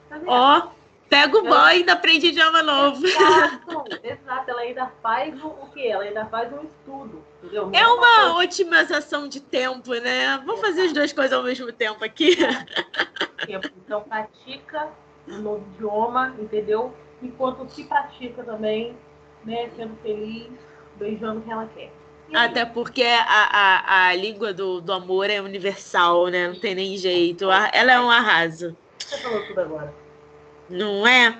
Tá 0.08 0.20
Ó, 0.26 0.58
oh, 0.58 0.70
pega 1.12 1.38
o 1.38 1.42
boy 1.42 1.52
e 1.52 1.76
ainda 1.76 1.92
aprende 1.92 2.28
idioma 2.28 2.62
novo. 2.62 3.06
Exato, 3.06 3.84
exato. 4.02 4.50
Ela 4.50 4.60
ainda 4.62 4.90
faz 5.02 5.44
o, 5.44 5.48
o 5.48 5.70
quê? 5.70 5.88
Ela 5.88 6.04
ainda 6.04 6.24
faz 6.24 6.50
um 6.50 6.62
estudo. 6.64 7.22
Entendeu? 7.42 7.70
É 7.74 7.86
uma 7.86 8.38
otimização 8.38 9.28
de 9.28 9.40
tempo, 9.40 9.92
né? 9.92 10.38
Vamos 10.46 10.62
fazer 10.62 10.86
as 10.86 10.92
duas 10.94 11.12
coisas 11.12 11.34
ao 11.34 11.42
mesmo 11.42 11.70
tempo 11.70 12.02
aqui. 12.02 12.36
Então, 13.46 14.02
pratica 14.02 14.88
um 15.28 15.38
novo 15.38 15.66
idioma, 15.74 16.34
entendeu? 16.38 16.94
Enquanto 17.20 17.68
se 17.68 17.84
pratica 17.84 18.42
também, 18.44 18.96
né? 19.44 19.68
Sendo 19.76 19.96
feliz, 20.00 20.48
beijando 20.96 21.42
quem 21.42 21.52
ela 21.52 21.68
quer. 21.74 21.92
Até 22.32 22.64
porque 22.64 23.02
a, 23.02 23.24
a, 23.26 24.06
a 24.06 24.14
língua 24.14 24.54
do, 24.54 24.80
do 24.80 24.92
amor 24.92 25.28
é 25.28 25.42
universal, 25.42 26.28
né? 26.28 26.48
Não 26.48 26.54
tem 26.54 26.74
nem 26.74 26.96
jeito. 26.96 27.50
Ela 27.50 27.92
é 27.92 28.00
um 28.00 28.10
arraso. 28.10 28.74
Você 28.98 29.18
falou 29.18 29.46
tudo 29.46 29.60
agora. 29.60 30.01
Não 30.68 31.06
é? 31.06 31.38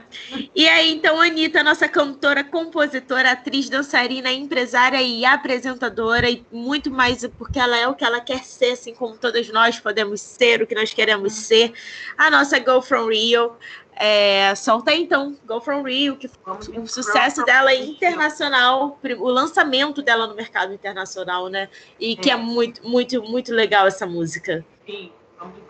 E 0.54 0.68
aí, 0.68 0.92
então, 0.92 1.20
Anitta, 1.20 1.62
nossa 1.62 1.88
cantora, 1.88 2.44
compositora, 2.44 3.32
atriz, 3.32 3.68
dançarina, 3.68 4.30
empresária 4.30 5.00
e 5.00 5.24
apresentadora, 5.24 6.28
e 6.28 6.44
muito 6.52 6.90
mais 6.90 7.26
porque 7.38 7.58
ela 7.58 7.76
é 7.76 7.88
o 7.88 7.94
que 7.94 8.04
ela 8.04 8.20
quer 8.20 8.44
ser, 8.44 8.72
assim 8.72 8.94
como 8.94 9.16
todas 9.16 9.48
nós 9.48 9.80
podemos 9.80 10.20
ser, 10.20 10.60
o 10.60 10.66
que 10.66 10.74
nós 10.74 10.92
queremos 10.92 11.32
ser. 11.32 11.72
A 12.18 12.30
nossa 12.30 12.58
Go 12.58 12.82
From 12.82 13.08
Rio. 13.08 13.52
É, 13.94 14.54
solta 14.54 14.92
então, 14.92 15.36
Go 15.46 15.60
From 15.60 15.82
Rio, 15.82 16.16
que 16.16 16.26
foi 16.26 16.78
o 16.78 16.86
sucesso 16.86 17.44
dela 17.44 17.70
é 17.70 17.76
internacional, 17.76 18.98
o 19.18 19.28
lançamento 19.28 20.02
dela 20.02 20.26
no 20.26 20.34
mercado 20.34 20.72
internacional, 20.72 21.48
né? 21.48 21.68
E 22.00 22.16
que 22.16 22.30
é, 22.30 22.32
é 22.32 22.36
muito, 22.36 22.86
muito, 22.86 23.22
muito 23.22 23.52
legal 23.52 23.86
essa 23.86 24.06
música. 24.06 24.64
Sim, 24.86 25.12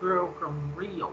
Girl 0.00 0.28
From 0.38 0.54
Rio. 0.78 1.12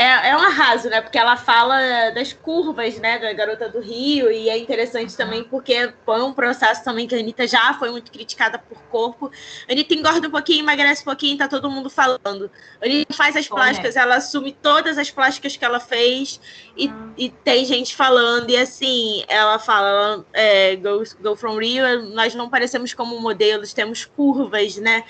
é, 0.00 0.30
é 0.30 0.36
um 0.36 0.40
arraso, 0.40 0.88
né? 0.88 1.02
Porque 1.02 1.18
ela 1.18 1.36
fala 1.36 2.08
das 2.14 2.32
curvas, 2.32 2.98
né? 2.98 3.18
Da 3.18 3.34
garota 3.34 3.68
do 3.68 3.80
Rio, 3.80 4.32
e 4.32 4.48
é 4.48 4.56
interessante 4.56 5.14
também 5.14 5.44
porque 5.44 5.92
foi 6.06 6.22
um 6.22 6.32
processo 6.32 6.82
também 6.82 7.06
que 7.06 7.14
a 7.14 7.18
Anitta 7.18 7.46
já 7.46 7.74
foi 7.74 7.90
muito 7.90 8.10
criticada 8.10 8.58
por 8.58 8.80
corpo. 8.84 9.30
A 9.68 9.72
Anitta 9.72 9.92
engorda 9.92 10.26
um 10.26 10.30
pouquinho, 10.30 10.60
emagrece 10.60 11.02
um 11.02 11.04
pouquinho, 11.04 11.36
tá 11.36 11.46
todo 11.46 11.70
mundo 11.70 11.90
falando. 11.90 12.50
A 12.80 12.86
Anitta 12.86 13.12
faz 13.12 13.36
as 13.36 13.46
plásticas, 13.46 13.94
ela 13.94 14.16
assume 14.16 14.52
todas 14.52 14.96
as 14.96 15.10
plásticas 15.10 15.54
que 15.54 15.64
ela 15.66 15.78
fez, 15.78 16.40
e, 16.74 16.86
uhum. 16.86 17.12
e 17.18 17.28
tem 17.28 17.66
gente 17.66 17.94
falando, 17.94 18.48
e 18.48 18.56
assim, 18.56 19.22
ela 19.28 19.58
fala, 19.58 20.24
é, 20.32 20.76
go, 20.76 21.02
go 21.20 21.36
from 21.36 21.58
Rio, 21.58 22.06
nós 22.14 22.34
não 22.34 22.48
parecemos 22.48 22.94
como 22.94 23.20
modelos, 23.20 23.74
temos 23.74 24.06
curvas, 24.06 24.76
né? 24.76 25.04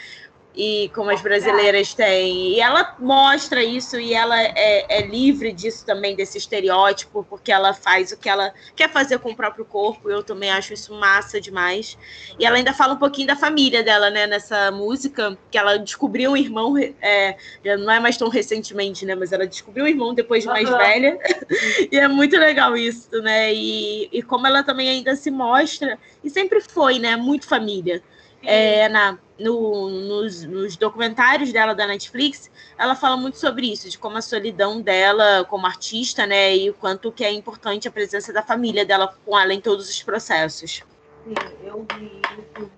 E 0.54 0.90
como 0.94 1.10
as 1.10 1.22
brasileiras 1.22 1.94
têm. 1.94 2.54
E 2.54 2.60
ela 2.60 2.96
mostra 2.98 3.62
isso 3.62 3.98
e 3.98 4.12
ela 4.12 4.40
é, 4.40 4.84
é, 4.88 5.06
livre 5.06 5.52
disso 5.52 5.86
também, 5.86 6.16
desse 6.16 6.38
estereótipo, 6.38 7.24
porque 7.28 7.52
ela 7.52 7.72
faz 7.72 8.12
o 8.12 8.16
que 8.16 8.28
ela 8.28 8.52
quer 8.74 8.90
fazer 8.90 9.18
com 9.18 9.30
o 9.30 9.36
próprio 9.36 9.64
corpo. 9.64 10.10
Eu 10.10 10.22
também 10.22 10.50
acho 10.50 10.72
isso 10.72 10.92
massa 10.94 11.40
demais. 11.40 11.96
E 12.38 12.44
ela 12.44 12.56
ainda 12.56 12.72
fala 12.72 12.94
um 12.94 12.98
pouquinho 12.98 13.28
da 13.28 13.36
família 13.36 13.82
dela, 13.82 14.10
né, 14.10 14.26
nessa 14.26 14.70
música, 14.70 15.38
que 15.50 15.58
ela 15.58 15.78
descobriu 15.78 16.32
um 16.32 16.36
irmão, 16.36 16.76
é, 16.76 17.36
não 17.78 17.90
é 17.90 18.00
mais 18.00 18.16
tão 18.16 18.28
recentemente, 18.28 19.06
né, 19.06 19.14
mas 19.14 19.32
ela 19.32 19.46
descobriu 19.46 19.84
um 19.84 19.88
irmão 19.88 20.14
depois 20.14 20.42
de 20.42 20.48
mais 20.48 20.68
uhum. 20.68 20.76
velha. 20.76 21.18
e 21.90 21.96
é 21.96 22.08
muito 22.08 22.36
legal 22.36 22.76
isso, 22.76 23.10
né? 23.22 23.54
E, 23.54 24.08
e 24.12 24.22
como 24.22 24.46
ela 24.46 24.62
também 24.62 24.88
ainda 24.88 25.14
se 25.14 25.30
mostra, 25.30 25.98
e 26.24 26.30
sempre 26.30 26.60
foi, 26.60 26.98
né, 26.98 27.16
muito 27.16 27.46
família. 27.46 28.02
É, 28.42 28.88
na 28.88 29.18
no, 29.40 29.88
nos, 29.88 30.44
nos, 30.44 30.76
documentários 30.76 31.52
dela 31.52 31.74
da 31.74 31.86
Netflix, 31.86 32.50
ela 32.78 32.94
fala 32.94 33.16
muito 33.16 33.38
sobre 33.38 33.72
isso, 33.72 33.88
de 33.88 33.98
como 33.98 34.18
a 34.18 34.22
solidão 34.22 34.80
dela 34.80 35.44
como 35.46 35.66
artista, 35.66 36.26
né, 36.26 36.54
e 36.54 36.70
o 36.70 36.74
quanto 36.74 37.10
que 37.10 37.24
é 37.24 37.32
importante 37.32 37.88
a 37.88 37.90
presença 37.90 38.32
da 38.32 38.42
família 38.42 38.84
dela 38.84 39.14
com 39.24 39.38
ela 39.38 39.54
em 39.54 39.60
todos 39.60 39.88
os 39.88 40.02
processos. 40.02 40.84
Sim, 41.24 41.34
eu 41.64 41.86
vi 41.96 42.20
isso, 42.38 42.70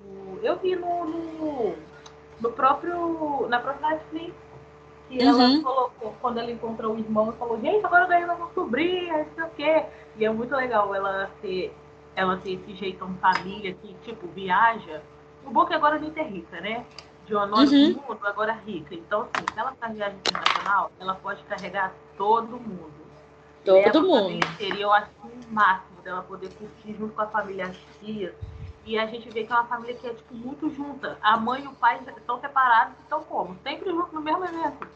eu 0.42 0.58
vi 0.58 0.76
no, 0.76 1.04
no, 1.04 1.74
no 2.40 2.52
próprio, 2.52 3.46
na 3.48 3.58
própria 3.58 3.90
Netflix, 3.90 4.34
que 5.08 5.22
ela 5.22 5.44
uhum. 5.44 5.62
colocou, 5.62 6.14
quando 6.20 6.38
ela 6.38 6.50
encontrou 6.50 6.94
o 6.94 6.98
irmão, 6.98 7.24
ela 7.24 7.32
falou, 7.34 7.60
gente, 7.60 7.84
agora 7.84 8.04
eu 8.04 8.08
ganhei 8.08 8.24
uma 8.24 8.50
sobrinha, 8.54 9.18
não 9.18 9.34
sei 9.34 9.44
o 9.44 9.50
quê. 9.50 9.86
E 10.16 10.24
é 10.24 10.30
muito 10.30 10.54
legal 10.54 10.94
ela 10.94 11.30
ter, 11.42 11.74
ela 12.16 12.36
ter 12.38 12.52
esse 12.52 12.74
jeitão 12.76 13.14
família 13.20 13.74
que, 13.74 13.94
tipo, 14.04 14.26
viaja 14.28 15.02
o 15.44 15.50
bom 15.50 15.62
é 15.62 15.66
que 15.66 15.74
agora 15.74 15.96
a 15.96 15.98
gente 15.98 16.18
é 16.18 16.22
rica, 16.22 16.60
né? 16.60 16.84
De 17.26 17.34
honor 17.34 17.60
uhum. 17.60 17.92
do 17.92 18.02
mundo, 18.02 18.26
agora 18.26 18.52
rica. 18.52 18.94
Então, 18.94 19.22
assim, 19.22 19.44
se 19.52 19.58
ela 19.58 19.72
faz 19.72 19.94
viagem 19.94 20.18
internacional, 20.18 20.90
ela 20.98 21.14
pode 21.14 21.42
carregar 21.44 21.92
todo 22.16 22.58
mundo. 22.58 22.92
Todo 23.64 23.76
Leva 23.76 24.00
mundo. 24.00 24.46
Seria, 24.56 24.82
eu 24.82 24.92
acho, 24.92 25.08
o 25.22 25.52
máximo 25.52 26.00
dela 26.02 26.22
poder 26.22 26.52
curtir 26.54 26.94
junto 26.98 27.14
com 27.14 27.20
a 27.22 27.26
família, 27.28 27.66
as 27.66 27.76
tias. 28.00 28.34
E 28.84 28.98
a 28.98 29.06
gente 29.06 29.30
vê 29.30 29.44
que 29.44 29.52
é 29.52 29.54
uma 29.54 29.66
família 29.66 29.94
que 29.94 30.06
é, 30.06 30.14
tipo, 30.14 30.34
muito 30.34 30.68
junta. 30.70 31.16
A 31.22 31.36
mãe 31.36 31.62
e 31.62 31.68
o 31.68 31.72
pai 31.72 32.00
estão 32.16 32.40
separados 32.40 32.94
e 32.98 33.02
estão 33.02 33.22
como? 33.22 33.56
Sempre 33.62 33.90
juntos 33.90 34.12
no 34.12 34.20
mesmo 34.20 34.44
evento. 34.44 34.88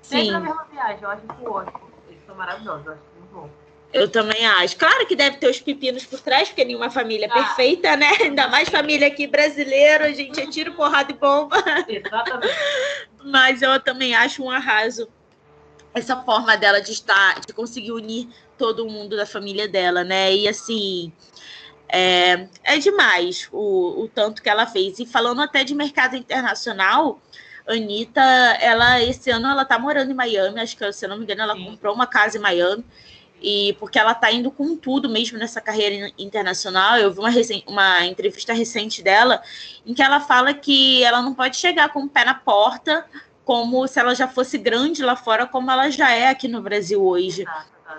Sempre 0.00 0.26
Sim. 0.26 0.32
na 0.32 0.40
mesma 0.40 0.64
viagem. 0.64 1.02
Eu 1.02 1.10
acho 1.10 1.22
isso 1.26 1.50
ótimo. 1.50 1.90
Eles 2.08 2.24
são 2.24 2.34
maravilhosos. 2.34 2.86
Eu 2.86 2.92
acho 2.92 3.02
muito 3.18 3.34
bom. 3.34 3.50
Eu 3.94 4.08
também 4.08 4.44
acho. 4.44 4.76
Claro 4.76 5.06
que 5.06 5.14
deve 5.14 5.36
ter 5.36 5.48
os 5.48 5.60
pepinos 5.60 6.04
por 6.04 6.18
trás, 6.18 6.48
porque 6.48 6.64
nenhuma 6.64 6.90
família 6.90 7.26
é 7.26 7.30
ah. 7.30 7.32
perfeita, 7.32 7.96
né? 7.96 8.10
Ainda 8.20 8.48
mais 8.48 8.68
família 8.68 9.06
aqui 9.06 9.28
brasileira, 9.28 10.06
a 10.06 10.12
gente 10.12 10.40
é 10.40 10.46
tiro, 10.48 10.72
porrada 10.72 11.12
e 11.12 11.14
bomba. 11.14 11.56
Exatamente. 11.88 12.54
Mas 13.24 13.62
eu 13.62 13.78
também 13.80 14.14
acho 14.14 14.42
um 14.42 14.50
arraso 14.50 15.08
essa 15.94 16.16
forma 16.16 16.56
dela 16.56 16.80
de 16.80 16.90
estar, 16.90 17.40
de 17.40 17.52
conseguir 17.52 17.92
unir 17.92 18.28
todo 18.58 18.84
mundo 18.88 19.16
da 19.16 19.24
família 19.24 19.68
dela, 19.68 20.02
né? 20.02 20.34
E 20.34 20.48
assim, 20.48 21.12
é, 21.88 22.48
é 22.64 22.78
demais 22.78 23.48
o, 23.52 24.02
o 24.02 24.08
tanto 24.08 24.42
que 24.42 24.48
ela 24.48 24.66
fez. 24.66 24.98
E 24.98 25.06
falando 25.06 25.40
até 25.40 25.62
de 25.62 25.72
mercado 25.72 26.16
internacional, 26.16 27.20
Anitta, 27.66 28.20
ela 28.60 29.00
esse 29.00 29.30
ano 29.30 29.46
ela 29.46 29.64
tá 29.64 29.78
morando 29.78 30.10
em 30.10 30.14
Miami, 30.14 30.60
acho 30.60 30.76
que 30.76 30.92
se 30.92 31.04
eu 31.04 31.08
não 31.08 31.16
me 31.16 31.22
engano, 31.22 31.42
ela 31.42 31.54
Sim. 31.54 31.64
comprou 31.64 31.94
uma 31.94 32.08
casa 32.08 32.36
em 32.36 32.40
Miami 32.40 32.84
e 33.46 33.74
porque 33.74 33.98
ela 33.98 34.12
está 34.12 34.32
indo 34.32 34.50
com 34.50 34.74
tudo 34.74 35.06
mesmo 35.06 35.36
nessa 35.36 35.60
carreira 35.60 36.10
internacional. 36.16 36.96
Eu 36.96 37.12
vi 37.12 37.18
uma, 37.18 37.30
uma 37.66 38.06
entrevista 38.06 38.54
recente 38.54 39.02
dela 39.02 39.42
em 39.84 39.92
que 39.92 40.02
ela 40.02 40.18
fala 40.18 40.54
que 40.54 41.04
ela 41.04 41.20
não 41.20 41.34
pode 41.34 41.58
chegar 41.58 41.90
com 41.90 42.04
o 42.04 42.08
pé 42.08 42.24
na 42.24 42.32
porta 42.34 43.04
como 43.44 43.86
se 43.86 44.00
ela 44.00 44.14
já 44.14 44.26
fosse 44.26 44.56
grande 44.56 45.02
lá 45.02 45.14
fora, 45.14 45.46
como 45.46 45.70
ela 45.70 45.90
já 45.90 46.10
é 46.10 46.30
aqui 46.30 46.48
no 46.48 46.62
Brasil 46.62 47.04
hoje. 47.04 47.44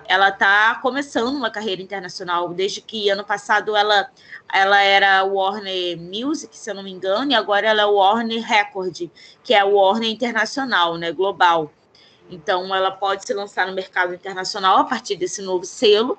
Ela 0.08 0.30
está 0.30 0.74
começando 0.82 1.36
uma 1.36 1.48
carreira 1.48 1.80
internacional, 1.80 2.48
desde 2.48 2.80
que 2.80 3.08
ano 3.08 3.22
passado 3.22 3.76
ela, 3.76 4.10
ela 4.52 4.82
era 4.82 5.22
Warner 5.22 5.96
Music, 5.96 6.58
se 6.58 6.68
eu 6.68 6.74
não 6.74 6.82
me 6.82 6.90
engano, 6.90 7.30
e 7.30 7.36
agora 7.36 7.68
ela 7.68 7.82
é 7.82 7.86
Warner 7.86 8.44
Record, 8.44 9.08
que 9.44 9.54
é 9.54 9.64
o 9.64 9.76
Warner 9.76 10.10
Internacional, 10.10 10.96
né, 10.96 11.12
global. 11.12 11.70
Então, 12.30 12.74
ela 12.74 12.90
pode 12.90 13.26
se 13.26 13.32
lançar 13.32 13.66
no 13.66 13.72
mercado 13.72 14.14
internacional 14.14 14.78
a 14.78 14.84
partir 14.84 15.16
desse 15.16 15.42
novo 15.42 15.64
selo. 15.64 16.18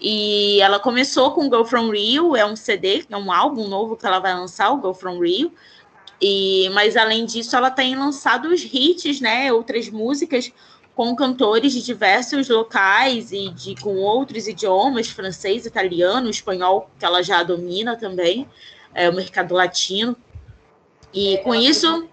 E 0.00 0.60
ela 0.60 0.78
começou 0.78 1.32
com 1.32 1.48
Go 1.48 1.64
From 1.64 1.90
Rio, 1.90 2.36
é 2.36 2.44
um 2.46 2.54
CD, 2.54 3.04
é 3.08 3.16
um 3.16 3.32
álbum 3.32 3.66
novo 3.66 3.96
que 3.96 4.06
ela 4.06 4.20
vai 4.20 4.34
lançar, 4.34 4.70
o 4.70 4.76
Go 4.76 4.94
From 4.94 5.18
Rio. 5.18 5.52
E, 6.20 6.68
mas 6.70 6.96
além 6.96 7.24
disso, 7.24 7.56
ela 7.56 7.70
tem 7.70 7.96
lançado 7.96 8.48
os 8.48 8.62
hits, 8.62 9.20
né, 9.20 9.52
outras 9.52 9.88
músicas 9.88 10.52
com 10.94 11.14
cantores 11.14 11.72
de 11.72 11.82
diversos 11.82 12.48
locais 12.48 13.30
e 13.30 13.50
de 13.50 13.80
com 13.80 13.98
outros 13.98 14.48
idiomas, 14.48 15.08
francês, 15.08 15.64
italiano, 15.64 16.28
espanhol, 16.28 16.90
que 16.98 17.04
ela 17.04 17.22
já 17.22 17.40
domina 17.44 17.94
também, 17.94 18.48
é 18.92 19.08
o 19.08 19.14
mercado 19.14 19.54
latino. 19.54 20.16
E 21.14 21.38
com 21.38 21.54
isso, 21.54 22.08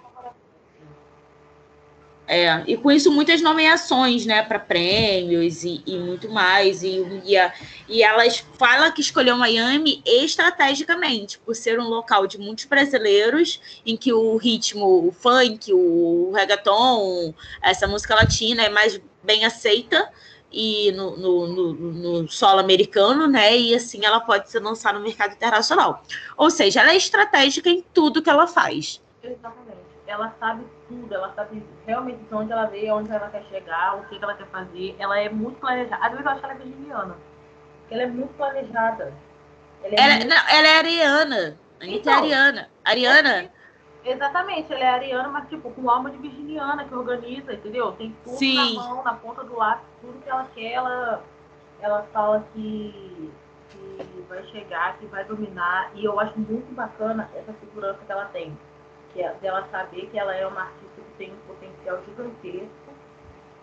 é, 2.27 2.63
e 2.65 2.75
com 2.75 2.91
isso 2.91 3.11
muitas 3.11 3.41
nomeações, 3.41 4.25
né, 4.25 4.41
para 4.41 4.57
prêmios 4.57 5.63
e, 5.63 5.83
e, 5.85 5.97
muito 5.97 6.29
mais. 6.29 6.81
E, 6.81 7.21
e, 7.23 7.37
a, 7.37 7.53
e 7.87 8.01
elas 8.01 8.43
falam 8.57 8.91
que 8.91 9.01
escolheu 9.01 9.37
Miami 9.37 10.01
estrategicamente, 10.05 11.37
por 11.39 11.55
ser 11.55 11.79
um 11.79 11.87
local 11.87 12.25
de 12.25 12.37
muitos 12.39 12.65
brasileiros, 12.65 13.61
em 13.85 13.95
que 13.95 14.11
o 14.11 14.37
ritmo, 14.37 15.07
o 15.07 15.11
funk, 15.11 15.71
o 15.71 16.31
reggaeton, 16.33 17.33
essa 17.61 17.87
música 17.87 18.15
latina 18.15 18.63
é 18.63 18.69
mais 18.69 18.99
bem 19.23 19.45
aceita. 19.45 20.09
e 20.51 20.91
no, 20.93 21.17
no, 21.17 21.47
no, 21.47 21.73
no, 21.73 22.29
solo 22.29 22.59
americano, 22.59 23.27
né? 23.27 23.57
E 23.57 23.75
assim 23.75 24.05
ela 24.05 24.21
pode 24.21 24.49
se 24.49 24.57
lançar 24.59 24.93
no 24.93 25.01
mercado 25.01 25.33
internacional. 25.33 26.01
Ou 26.37 26.49
seja, 26.49 26.79
ela 26.81 26.91
é 26.91 26.95
estratégica 26.95 27.69
em 27.69 27.83
tudo 27.93 28.21
que 28.21 28.29
ela 28.29 28.47
faz. 28.47 29.01
Exatamente. 29.21 29.84
Ela 30.07 30.33
sabe 30.39 30.65
tudo, 30.87 31.13
ela 31.13 31.33
sabe 31.33 31.63
realmente 31.85 32.19
de 32.23 32.33
onde 32.33 32.51
ela 32.51 32.65
veio, 32.65 32.95
onde 32.95 33.11
ela 33.11 33.27
quer 33.29 33.43
chegar, 33.45 33.97
o 33.97 34.05
que, 34.05 34.23
ela 34.23 34.35
quer 34.35 34.47
fazer. 34.47 34.95
Ela 34.99 35.19
é 35.19 35.29
muito 35.29 35.59
planejada. 35.59 36.05
Às 36.05 36.11
vezes 36.11 36.25
eu 36.25 36.31
acho 36.31 36.39
que 36.39 36.45
ela 36.45 36.53
é 36.53 36.57
virginiana. 36.57 37.15
Ela 37.89 38.03
é 38.03 38.07
muito 38.07 38.33
planejada. 38.35 39.13
Ela 39.83 39.95
é, 39.95 39.99
ela, 39.99 40.13
muito... 40.15 40.27
Não, 40.27 40.49
ela 40.49 40.67
é 40.67 40.77
ariana. 40.77 41.57
A 41.79 41.83
Anitta 41.83 41.85
é 41.85 41.95
então, 41.95 42.13
é 42.13 42.17
ariana. 42.17 42.69
Ariana. 42.83 43.51
Exatamente, 44.05 44.71
ela 44.71 44.83
é 44.83 44.87
ariana, 44.87 45.29
mas 45.29 45.49
tipo, 45.49 45.71
com 45.71 45.89
alma 45.89 46.11
de 46.11 46.17
virginiana 46.17 46.85
que 46.85 46.93
organiza, 46.93 47.53
entendeu? 47.53 47.91
Tem 47.93 48.15
tudo 48.23 48.37
Sim. 48.37 48.75
na 48.77 48.83
mão, 48.83 49.03
na 49.03 49.15
ponta 49.15 49.43
do 49.43 49.57
lápis, 49.57 49.87
tudo 49.99 50.21
que 50.21 50.29
ela 50.29 50.47
quer, 50.53 50.73
ela, 50.73 51.23
ela 51.81 52.07
fala 52.13 52.45
que, 52.53 53.31
que 53.71 54.25
vai 54.29 54.43
chegar, 54.45 54.97
que 54.99 55.07
vai 55.07 55.25
dominar. 55.25 55.89
E 55.95 56.05
eu 56.05 56.19
acho 56.19 56.37
muito 56.39 56.71
bacana 56.75 57.27
essa 57.33 57.51
segurança 57.59 57.99
que 58.05 58.11
ela 58.11 58.25
tem. 58.25 58.55
Que 59.15 59.23
é 59.23 59.33
dela 59.41 59.67
saber 59.71 60.07
que 60.11 60.19
ela 60.19 60.35
é 60.35 60.45
uma 60.45 60.61
artista 60.61 61.01
que 61.01 61.17
tem 61.17 61.33
um 61.33 61.37
potencial 61.47 61.99
gigantesco 62.05 62.93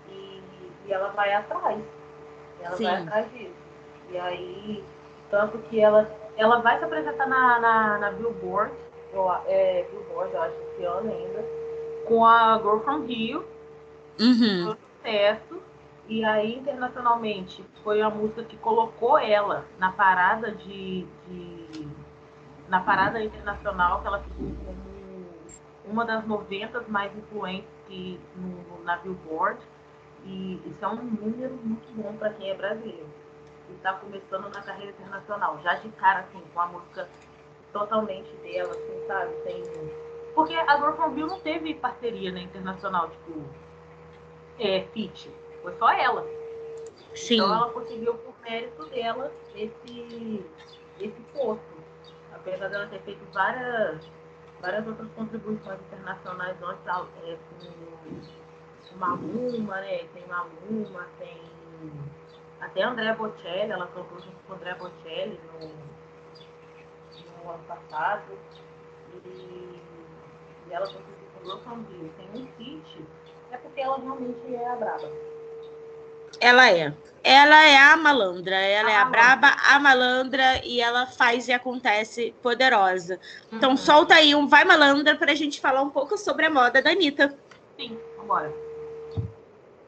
e, 0.09 0.43
e 0.87 0.93
ela 0.93 1.11
vai 1.11 1.33
atrás. 1.33 1.81
Ela 2.61 2.77
Sim. 2.77 2.85
vai 2.85 3.03
atrás 3.03 3.33
disso. 3.33 3.55
E 4.11 4.19
aí, 4.19 4.85
tanto 5.31 5.59
que 5.59 5.79
ela, 5.79 6.11
ela 6.37 6.61
vai 6.61 6.79
se 6.79 6.85
apresentar 6.85 7.29
na, 7.29 7.61
na, 7.61 7.99
na 7.99 8.11
Billboard 8.11 8.73
eu, 9.13 9.31
é, 9.47 9.87
Billboard, 9.91 10.33
eu 10.33 10.43
acho, 10.43 10.55
esse 10.55 10.85
ano 10.85 11.13
ainda, 11.13 11.45
com 12.07 12.25
a 12.25 12.59
Girl 12.59 12.79
from 12.79 13.05
Rio, 13.05 13.45
uhum. 14.19 14.71
um 14.71 14.77
sucesso, 14.77 15.63
e 16.09 16.25
aí 16.25 16.57
internacionalmente 16.57 17.65
foi 17.85 18.01
a 18.01 18.09
música 18.09 18.43
que 18.45 18.57
colocou 18.57 19.19
ela 19.19 19.67
na 19.79 19.93
parada 19.93 20.51
de, 20.53 21.07
de 21.29 21.89
na 22.69 22.81
parada 22.81 23.23
internacional, 23.23 24.01
que 24.01 24.07
ela 24.07 24.21
ficou 24.21 24.47
como 24.65 24.92
uma 25.85 26.05
das 26.05 26.27
90 26.27 26.85
mais 26.89 27.17
influentes 27.17 27.71
que, 27.87 28.21
no, 28.37 28.85
na 28.85 28.97
Billboard, 28.97 29.61
e 30.25 30.61
isso 30.67 30.85
é 30.85 30.89
um 30.89 30.97
número 30.97 31.55
muito 31.63 31.93
bom 31.95 32.15
para 32.17 32.31
quem 32.31 32.51
é 32.51 32.55
brasileiro 32.55 33.23
e 33.69 33.75
está 33.75 33.93
começando 33.95 34.49
na 34.53 34.63
carreira 34.63 34.91
internacional, 34.93 35.59
já 35.63 35.75
de 35.75 35.89
cara 35.91 36.21
assim, 36.21 36.43
com 36.53 36.61
a 36.61 36.67
música 36.67 37.09
totalmente 37.73 38.31
dela, 38.37 38.73
assim, 38.73 39.07
sabe? 39.07 39.35
Sem... 39.43 39.63
Porque 40.35 40.55
a 40.55 40.77
Gorfomville 40.77 41.29
não 41.29 41.41
teve 41.41 41.75
parceria 41.75 42.31
na 42.31 42.39
né, 42.39 42.45
internacional, 42.45 43.11
tipo, 43.11 43.45
é, 44.59 44.83
fit. 44.93 45.31
Foi 45.63 45.75
só 45.79 45.91
ela. 45.93 46.27
Sim. 47.15 47.35
Então 47.35 47.55
ela 47.55 47.71
conseguiu, 47.71 48.15
por 48.15 48.35
mérito 48.43 48.87
dela, 48.87 49.33
esse, 49.55 50.45
esse 51.01 51.21
posto. 51.35 51.73
Apesar 52.35 52.69
dela 52.69 52.87
ter 52.87 53.01
feito 53.03 53.25
várias, 53.33 54.01
várias 54.63 54.87
outras 54.87 55.11
contribuições 55.13 55.81
internacionais 55.81 56.57
antes, 56.63 56.87
é, 57.25 57.37
com 58.89 58.97
Maluma, 58.97 59.81
né? 59.81 60.05
Tem 60.15 60.27
Maluma, 60.27 61.07
tem 61.19 61.43
até 62.61 62.85
André 62.85 63.13
Bocelli, 63.15 63.73
ela 63.73 63.89
cantou 63.89 64.21
junto 64.21 64.37
com 64.47 64.55
André 64.55 64.75
Bocelli 64.75 65.39
no 65.53 65.93
no 67.45 67.51
ano 67.51 67.65
passado. 67.65 68.39
E, 69.13 69.81
e 70.69 70.73
ela 70.73 70.87
conseguiu 70.87 71.29
com 71.35 71.49
Loucamville 71.49 72.13
tem 72.17 72.43
um 72.43 72.47
kit, 72.57 73.05
é 73.51 73.57
porque 73.57 73.81
ela 73.81 73.99
realmente 73.99 74.55
é 74.55 74.69
a 74.69 74.77
braba. 74.77 75.32
Ela 76.41 76.71
é. 76.71 76.93
Ela 77.25 77.65
é 77.65 77.79
a 77.79 77.97
malandra, 77.97 78.57
ela 78.57 78.89
a 78.89 78.93
é 78.93 78.97
a 78.97 79.05
braba, 79.05 79.49
a 79.49 79.79
malandra, 79.79 80.61
e 80.67 80.81
ela 80.81 81.07
faz 81.07 81.47
e 81.47 81.53
acontece 81.53 82.35
poderosa. 82.43 83.15
Então, 83.47 83.51
uhum. 83.53 83.59
Então 83.59 83.77
solta 83.77 84.15
aí 84.15 84.35
um 84.35 84.49
Vai 84.49 84.65
Malandra 84.65 85.15
para 85.15 85.31
a 85.31 85.35
gente 85.35 85.61
falar 85.61 85.83
um 85.83 85.91
pouco 85.91 86.19
sobre 86.19 86.47
a 86.47 86.51
moda 86.51 86.83
da 86.83 86.91
Anitta. 86.91 87.33
Sim, 87.79 87.97
vambora. 88.19 88.53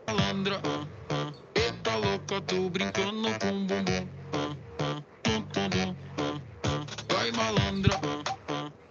Malandra, 0.06 0.60
uh, 0.64 0.82
uh, 1.14 1.34
eita 1.56 1.96
louca, 1.96 2.40
tô 2.42 2.70
brincando 2.70 3.28
com 3.40 3.66
bumbum. 3.66 4.08
malandra. 7.36 8.00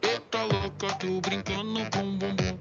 Eita 0.01 0.43
louca, 0.43 0.95
tô 0.99 1.21
brincando 1.21 1.79
com 1.91 2.17
bumbum. 2.17 2.52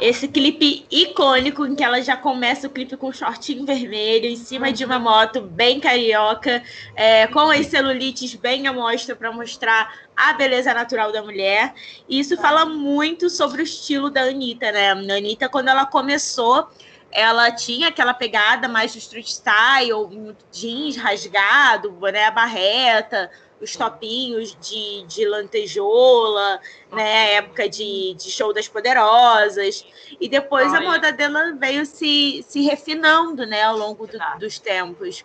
Esse 0.00 0.26
clipe 0.26 0.84
icônico 0.90 1.64
em 1.64 1.74
que 1.74 1.84
ela 1.84 2.02
já 2.02 2.16
começa 2.16 2.66
o 2.66 2.70
clipe 2.70 2.96
com 2.96 3.08
um 3.08 3.12
shortinho 3.12 3.64
vermelho 3.64 4.26
em 4.26 4.36
cima 4.36 4.72
de 4.72 4.84
uma 4.84 4.98
moto 4.98 5.40
bem 5.40 5.78
carioca, 5.78 6.62
é, 6.96 7.28
com 7.28 7.50
as 7.50 7.66
celulites 7.66 8.34
bem 8.34 8.66
à 8.66 8.72
mostra 8.72 9.14
para 9.14 9.30
mostrar 9.30 9.94
a 10.16 10.32
beleza 10.32 10.74
natural 10.74 11.12
da 11.12 11.22
mulher. 11.22 11.72
E 12.08 12.18
isso 12.18 12.36
fala 12.36 12.64
muito 12.64 13.30
sobre 13.30 13.62
o 13.62 13.64
estilo 13.64 14.10
da 14.10 14.22
Anitta, 14.22 14.72
né? 14.72 14.90
A 14.90 14.92
Anitta, 14.92 15.48
quando 15.48 15.68
ela 15.68 15.86
começou, 15.86 16.68
ela 17.14 17.52
tinha 17.52 17.88
aquela 17.88 18.12
pegada 18.12 18.66
mais 18.68 18.92
do 18.92 18.98
street 18.98 19.28
style, 19.28 20.36
jeans 20.50 20.96
rasgado, 20.96 21.92
boné 21.92 22.28
barreta, 22.30 23.30
os 23.60 23.76
topinhos 23.76 24.56
de, 24.60 25.04
de 25.06 25.24
lantejola, 25.24 26.60
né? 26.92 27.34
Época 27.34 27.68
de, 27.68 28.14
de 28.14 28.30
show 28.30 28.52
das 28.52 28.66
poderosas. 28.66 29.86
E 30.20 30.28
depois 30.28 30.74
a 30.74 30.80
moda 30.80 31.12
dela 31.12 31.54
veio 31.54 31.86
se, 31.86 32.44
se 32.48 32.62
refinando, 32.62 33.46
né, 33.46 33.62
ao 33.62 33.76
longo 33.76 34.06
do, 34.06 34.18
dos 34.38 34.58
tempos. 34.58 35.24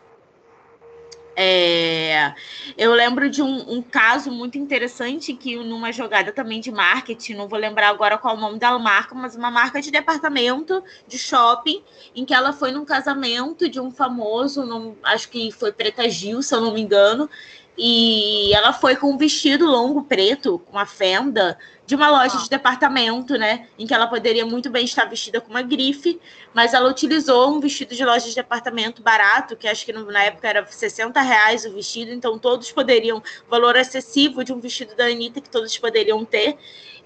É, 1.42 2.34
eu 2.78 2.92
lembro 2.94 3.30
de 3.30 3.42
um, 3.42 3.78
um, 3.78 3.82
caso 3.82 4.30
muito 4.30 4.58
interessante 4.58 5.34
que 5.34 5.56
numa 5.56 5.90
jogada 5.90 6.34
também 6.34 6.60
de 6.60 6.70
marketing, 6.70 7.36
não 7.36 7.48
vou 7.48 7.58
lembrar 7.58 7.88
agora 7.88 8.18
qual 8.18 8.36
o 8.36 8.40
nome 8.42 8.60
da 8.60 8.78
marca, 8.78 9.16
mas 9.16 9.38
uma 9.38 9.50
marca 9.50 9.82
de 9.82 9.90
departamento 9.90 10.84
de 11.08 11.18
shopping, 11.18 11.82
em 12.14 12.26
que 12.26 12.34
ela 12.34 12.52
foi 12.52 12.74
num 12.74 12.84
casamento 12.84 13.70
de 13.70 13.80
um 13.80 13.90
famoso, 13.90 14.98
acho 15.02 15.30
que 15.30 15.50
foi 15.50 15.72
Preta 15.72 16.10
Gil, 16.10 16.42
se 16.42 16.54
eu 16.54 16.60
não 16.60 16.74
me 16.74 16.82
engano, 16.82 17.30
e 17.78 18.54
ela 18.54 18.74
foi 18.74 18.96
com 18.96 19.12
um 19.12 19.18
vestido 19.18 19.66
longo 19.66 20.04
preto, 20.04 20.60
com 20.60 20.74
uma 20.74 20.86
fenda, 20.86 21.58
de 21.86 21.96
uma 21.96 22.10
loja 22.10 22.38
de 22.38 22.50
departamento, 22.50 23.38
né? 23.38 23.68
Em 23.80 23.88
que 23.88 23.94
ela 23.94 24.06
poderia 24.06 24.46
muito 24.46 24.70
bem 24.70 24.86
estar 24.86 25.06
vestida 25.06 25.40
com 25.40 25.50
uma 25.50 25.62
grife, 25.62 26.20
mas 26.54 26.74
ela 26.74 26.90
utilizou 26.90 27.56
um 27.56 27.60
vestido 27.60 27.96
de 27.96 28.04
loja 28.04 28.28
de 28.28 28.36
departamento 28.36 29.02
barato, 29.02 29.56
que 29.56 29.68
acho 29.68 29.86
que 29.86 29.94
na 29.94 30.24
época 30.24 30.48
era 30.48 30.66
60 30.66 31.20
reais 31.22 31.66
o 31.66 31.74
vestido, 31.74 32.12
então 32.12 32.38
todos 32.38 32.72
poderiam, 32.72 33.24
valor 33.50 33.76
excessivo 33.76 34.44
de 34.44 34.52
um 34.52 34.60
vestido 34.60 34.96
da 34.96 35.06
Anitta 35.06 35.42
que 35.42 35.50
todos 35.50 35.78
poderiam 35.78 36.24
ter, 36.26 36.58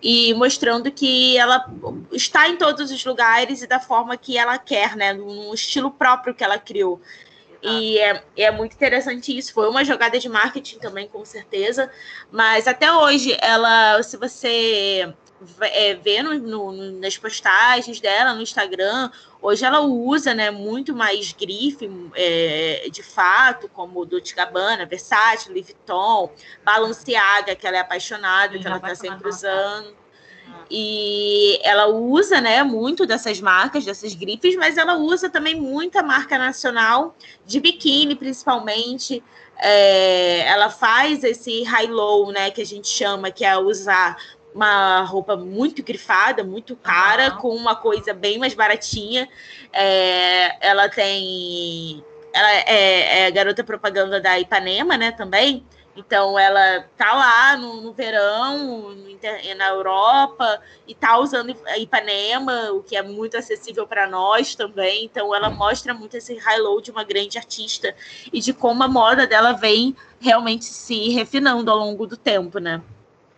e 0.02 0.34
mostrando 0.34 0.91
que 0.91 1.38
ela 1.38 1.65
está 2.12 2.49
em 2.49 2.58
todos 2.58 2.91
os 2.91 3.06
lugares 3.06 3.62
e 3.62 3.67
da 3.67 3.80
forma 3.80 4.17
que 4.17 4.38
ela 4.38 4.58
quer, 4.58 4.97
né? 4.97 5.13
No 5.13 5.54
estilo 5.54 5.91
próprio 5.91 6.34
que 6.36 6.43
ela 6.43 6.58
criou. 6.58 6.99
E 7.63 7.97
é, 7.97 8.23
é 8.38 8.52
muito 8.52 8.73
interessante 8.73 9.36
isso. 9.38 9.54
Foi 9.54 9.69
uma 9.69 9.86
jogada 9.86 10.19
de 10.19 10.28
marketing 10.28 10.80
também, 10.80 11.08
com 11.08 11.23
certeza. 11.23 11.89
Mas 12.32 12.67
até 12.67 12.91
hoje, 12.91 13.38
ela, 13.39 14.02
se 14.04 14.17
você 14.17 15.13
é, 15.62 15.95
vê 15.95 16.21
no, 16.21 16.34
no, 16.39 16.91
nas 16.99 17.17
postagens 17.17 17.99
dela 17.99 18.34
no 18.34 18.41
Instagram, 18.41 19.10
hoje 19.41 19.63
ela 19.63 19.82
usa 19.82 20.34
né, 20.34 20.52
muito 20.52 20.93
mais 20.95 21.32
grife, 21.32 21.89
é, 22.15 22.88
de 22.91 23.04
fato, 23.04 23.69
como 23.69 24.06
Dolce 24.06 24.36
Gabbana, 24.36 24.86
Versace, 24.86 25.49
Louis 25.49 25.65
Vuitton, 25.65 26.32
Balenciaga, 26.63 27.56
que 27.56 27.65
ela 27.65 27.78
é 27.78 27.80
apaixonada, 27.80 28.54
Sim, 28.54 28.60
que 28.60 28.67
ela 28.67 28.78
está 28.78 28.95
sempre 28.95 29.30
usando. 29.30 30.03
E 30.69 31.60
ela 31.63 31.88
usa, 31.88 32.41
né, 32.41 32.63
muito 32.63 33.06
dessas 33.06 33.39
marcas, 33.39 33.86
dessas 33.86 34.15
grifes, 34.15 34.56
mas 34.56 34.77
ela 34.77 34.95
usa 34.95 35.29
também 35.29 35.56
muita 35.56 36.01
marca 36.01 36.38
nacional, 36.38 37.15
de 37.45 37.60
biquíni 37.60 38.15
principalmente. 38.15 39.23
É, 39.60 40.39
ela 40.47 40.69
faz 40.69 41.23
esse 41.23 41.63
high-low, 41.63 42.32
né, 42.32 42.49
que 42.49 42.62
a 42.62 42.65
gente 42.65 42.88
chama, 42.88 43.29
que 43.29 43.45
é 43.45 43.58
usar 43.58 44.17
uma 44.53 45.01
roupa 45.03 45.36
muito 45.36 45.84
grifada, 45.84 46.43
muito 46.43 46.75
cara, 46.75 47.34
uhum. 47.34 47.38
com 47.38 47.56
uma 47.56 47.75
coisa 47.75 48.13
bem 48.13 48.38
mais 48.38 48.53
baratinha. 48.53 49.27
É, 49.71 50.67
ela 50.67 50.88
tem. 50.89 52.03
Ela 52.34 52.51
é, 52.51 53.27
é 53.27 53.32
garota 53.32 53.63
propaganda 53.63 54.19
da 54.19 54.39
Ipanema, 54.39 54.97
né, 54.97 55.12
também. 55.12 55.63
Então 55.95 56.38
ela 56.38 56.86
tá 56.97 57.13
lá 57.13 57.58
no, 57.58 57.82
no 57.82 57.93
verão, 57.93 58.95
no, 58.95 59.13
na 59.58 59.69
Europa, 59.69 60.60
e 60.88 60.95
tá 60.95 61.17
usando 61.17 61.56
Ipanema, 61.77 62.71
o 62.71 62.84
que 62.84 62.95
é 62.95 63.01
muito 63.01 63.38
acessível 63.38 63.88
para 63.88 64.08
nós 64.08 64.56
também. 64.56 65.06
Então 65.06 65.34
ela 65.34 65.49
mostra 65.49 65.93
muito 65.93 66.17
esse 66.17 66.36
high-low 66.36 66.82
de 66.82 66.91
uma 66.91 67.03
grande 67.03 67.38
artista 67.38 67.95
e 68.32 68.39
de 68.39 68.53
como 68.53 68.84
a 68.84 68.88
moda 68.88 69.27
dela 69.27 69.53
vem 69.53 69.95
realmente 70.19 70.65
se 70.65 71.10
refinando 71.10 71.69
ao 71.69 71.77
longo 71.77 72.08
do 72.08 72.17
tempo, 72.17 72.60
né? 72.60 72.82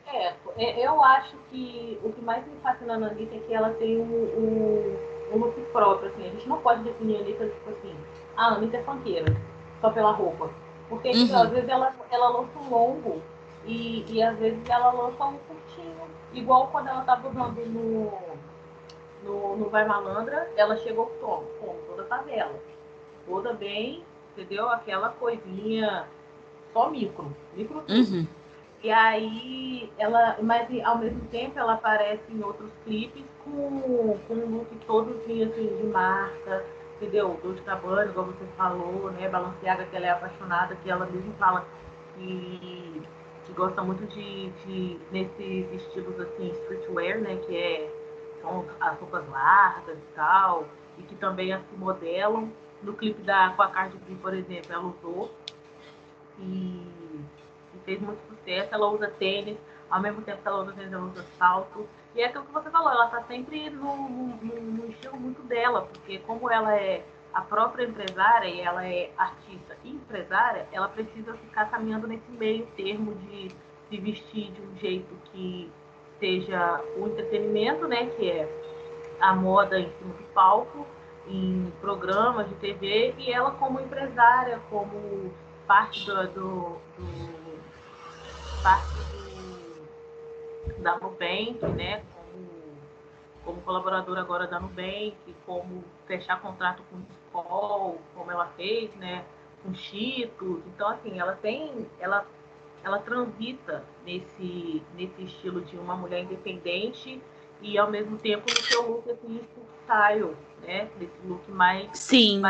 É, 0.08 0.34
eu 0.58 1.04
acho 1.04 1.36
que 1.52 2.00
o 2.02 2.12
que 2.14 2.22
mais 2.22 2.46
me 2.48 2.58
fascina 2.64 2.98
na 2.98 3.08
Anitta 3.08 3.36
é 3.36 3.40
que 3.40 3.54
ela 3.54 3.72
tem 3.72 3.98
um, 3.98 4.04
um 4.04 5.16
um 5.32 5.40
look 5.40 5.60
próprio, 5.72 6.10
assim. 6.10 6.26
A 6.26 6.30
gente 6.30 6.48
não 6.48 6.60
pode 6.62 6.84
definir 6.84 7.18
a 7.18 7.20
Anitta, 7.20 7.48
tipo 7.48 7.70
assim, 7.70 7.96
ah, 8.38 8.50
a 8.50 8.56
Anitta 8.56 8.78
é 8.78 8.84
funkeira, 8.84 9.26
só 9.82 9.90
pela 9.90 10.12
roupa. 10.12 10.50
Porque, 10.90 11.12
tipo, 11.12 11.34
uhum. 11.34 11.42
às 11.42 11.50
vezes, 11.50 11.70
ela, 11.70 11.94
ela 12.12 12.30
lança 12.30 12.60
um 12.60 12.70
longo 12.70 13.22
e, 13.66 14.06
e 14.08 14.22
às 14.22 14.38
vezes 14.38 14.60
ela 14.70 14.92
lança 14.92 15.26
um 15.26 15.38
curtinho. 15.38 16.08
Igual 16.34 16.68
quando 16.68 16.88
ela 16.88 17.02
tava 17.02 17.30
usando 17.30 17.66
no, 17.66 18.14
no, 19.24 19.58
no 19.58 19.70
Vai 19.70 19.86
Malandra, 19.86 20.52
ela 20.56 20.78
chegou? 20.78 21.08
Como? 21.20 21.46
Toda 21.88 22.06
favela. 22.06 22.54
Toda 23.26 23.54
bem, 23.54 24.04
entendeu? 24.32 24.70
Aquela 24.70 25.10
coisinha 25.10 26.08
só 26.74 26.90
micro. 26.90 27.36
Micro 27.56 27.84
uhum. 27.90 28.28
E 28.84 28.92
aí, 28.92 29.92
ela, 29.98 30.38
mas 30.44 30.68
ao 30.84 31.00
mesmo 31.00 31.22
tempo 31.32 31.58
ela 31.58 31.74
aparece 31.74 32.22
em 32.30 32.44
outros 32.44 32.70
clipes 32.84 33.24
com, 33.44 34.20
com 34.28 34.34
um 34.36 34.58
look 34.58 34.68
todo 34.86 35.10
assim, 35.12 35.48
de 35.48 35.88
marca, 35.88 36.64
entendeu? 36.96 37.40
Dolce 37.42 37.62
Gabbana, 37.62 38.06
igual 38.06 38.28
você 38.28 38.46
falou, 38.58 39.12
né? 39.12 39.30
Balenciaga, 39.30 39.86
que 39.86 39.96
ela 39.96 40.06
é 40.06 40.10
apaixonada, 40.10 40.76
que 40.76 40.90
ela 40.90 41.06
mesmo 41.06 41.34
fala 41.34 41.66
que, 42.16 43.02
que 43.46 43.54
gosta 43.54 43.82
muito 43.82 44.06
de, 44.08 44.50
de 44.50 45.00
nesses 45.12 45.72
estilos 45.74 46.20
assim, 46.20 46.52
streetwear, 46.52 47.20
né? 47.20 47.38
Que 47.38 47.56
é, 47.56 47.92
são 48.42 48.66
as 48.80 49.00
roupas 49.00 49.28
largas 49.30 49.98
e 49.98 50.16
tal, 50.16 50.68
e 50.98 51.04
que 51.04 51.16
também 51.16 51.54
assim 51.54 51.76
modelam. 51.78 52.52
No 52.82 52.94
clipe 52.94 53.22
da 53.24 53.50
com 53.52 53.62
a 53.64 53.68
Cardi 53.70 53.98
B, 53.98 54.16
por 54.22 54.34
exemplo, 54.34 54.72
ela 54.72 54.84
usou. 54.84 55.34
E 56.40 56.96
fez 57.86 58.02
muito 58.02 58.20
sucesso, 58.28 58.70
ela 58.74 58.90
usa 58.90 59.08
tênis, 59.08 59.58
ao 59.90 60.02
mesmo 60.02 60.22
tempo 60.22 60.42
que 60.42 60.48
ela 60.48 60.62
usa 60.62 60.74
tênis, 60.74 60.94
ela 60.94 61.06
usa 61.06 61.26
salto. 61.38 61.88
E 62.16 62.22
é 62.22 62.28
aquilo 62.28 62.46
que 62.46 62.54
você 62.54 62.70
falou, 62.70 62.92
ela 62.92 63.06
está 63.06 63.22
sempre 63.24 63.70
no, 63.70 63.96
no, 64.10 64.62
no, 64.62 64.90
estilo 64.90 65.18
muito 65.18 65.42
dela, 65.44 65.82
porque 65.82 66.20
como 66.20 66.50
ela 66.50 66.76
é 66.76 67.04
a 67.34 67.42
própria 67.42 67.86
empresária 67.86 68.48
e 68.48 68.62
ela 68.62 68.88
é 68.88 69.12
artista 69.18 69.76
e 69.84 69.92
empresária, 69.92 70.66
ela 70.72 70.88
precisa 70.88 71.34
ficar 71.34 71.70
caminhando 71.70 72.08
nesse 72.08 72.32
meio 72.32 72.66
termo 72.78 73.14
de 73.16 73.52
se 73.90 73.98
vestir 73.98 74.52
de 74.52 74.62
um 74.62 74.78
jeito 74.78 75.14
que 75.26 75.70
seja 76.20 76.82
o 76.98 77.08
entretenimento, 77.08 77.88
né, 77.88 78.06
que 78.06 78.32
é 78.32 78.50
a 79.20 79.36
moda 79.36 79.78
em 79.78 79.92
cima 79.98 80.14
do 80.14 80.24
palco, 80.34 80.88
em 81.28 81.74
programas 81.82 82.48
de 82.48 82.56
TV, 82.56 83.14
e 83.18 83.32
ela 83.32 83.52
como 83.52 83.80
empresária, 83.80 84.62
como 84.70 85.34
parte 85.68 86.06
do, 86.06 86.28
do, 86.28 86.80
do 86.98 88.64
parte 88.64 89.15
da 90.86 91.00
Nubank, 91.00 91.66
né, 91.76 92.04
como, 92.14 92.48
como 93.44 93.62
colaboradora 93.62 94.22
agora 94.22 94.46
da 94.46 94.60
Nubank, 94.60 95.18
como 95.44 95.84
fechar 96.06 96.40
contrato 96.40 96.84
com 96.92 96.98
o 96.98 97.06
Skol, 97.10 98.02
como 98.14 98.32
ela 98.32 98.46
fez, 98.56 98.94
né, 98.98 99.26
com 99.64 99.74
Cheetos. 99.74 100.62
Então, 100.68 100.88
assim, 100.90 101.20
ela 101.20 101.34
tem, 101.42 101.88
ela, 102.00 102.24
ela 102.84 103.00
transita 103.00 103.84
nesse, 104.06 104.84
nesse 104.96 105.24
estilo 105.24 105.62
de 105.62 105.76
uma 105.76 105.96
mulher 105.96 106.24
independente 106.24 107.20
e, 107.62 107.80
ao 107.80 107.90
mesmo 107.90 108.20
tempo, 108.20 108.44
no 108.48 108.62
seu 108.62 108.88
look, 108.88 109.10
assim, 109.10 109.42
style, 109.82 110.38
né, 110.62 110.88
desse 111.00 111.20
look 111.26 111.50
mais 111.50 111.90
Sim. 111.98 112.44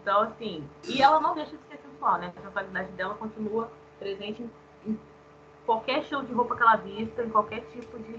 Então, 0.00 0.20
assim, 0.20 0.64
e 0.84 1.02
ela 1.02 1.18
não 1.18 1.34
deixa 1.34 1.56
de 1.56 1.62
ser 1.68 1.78
sensual, 1.78 2.18
né? 2.18 2.32
A 2.36 2.40
sensualidade 2.40 2.92
dela 2.92 3.14
continua 3.14 3.68
presente 3.98 4.48
em 4.86 4.96
qualquer 5.66 5.98
estilo 5.98 6.24
de 6.24 6.32
roupa 6.32 6.56
que 6.56 6.62
ela 6.62 6.76
vista, 6.76 7.22
em 7.22 7.28
qualquer 7.28 7.60
tipo 7.72 7.98
de, 7.98 8.16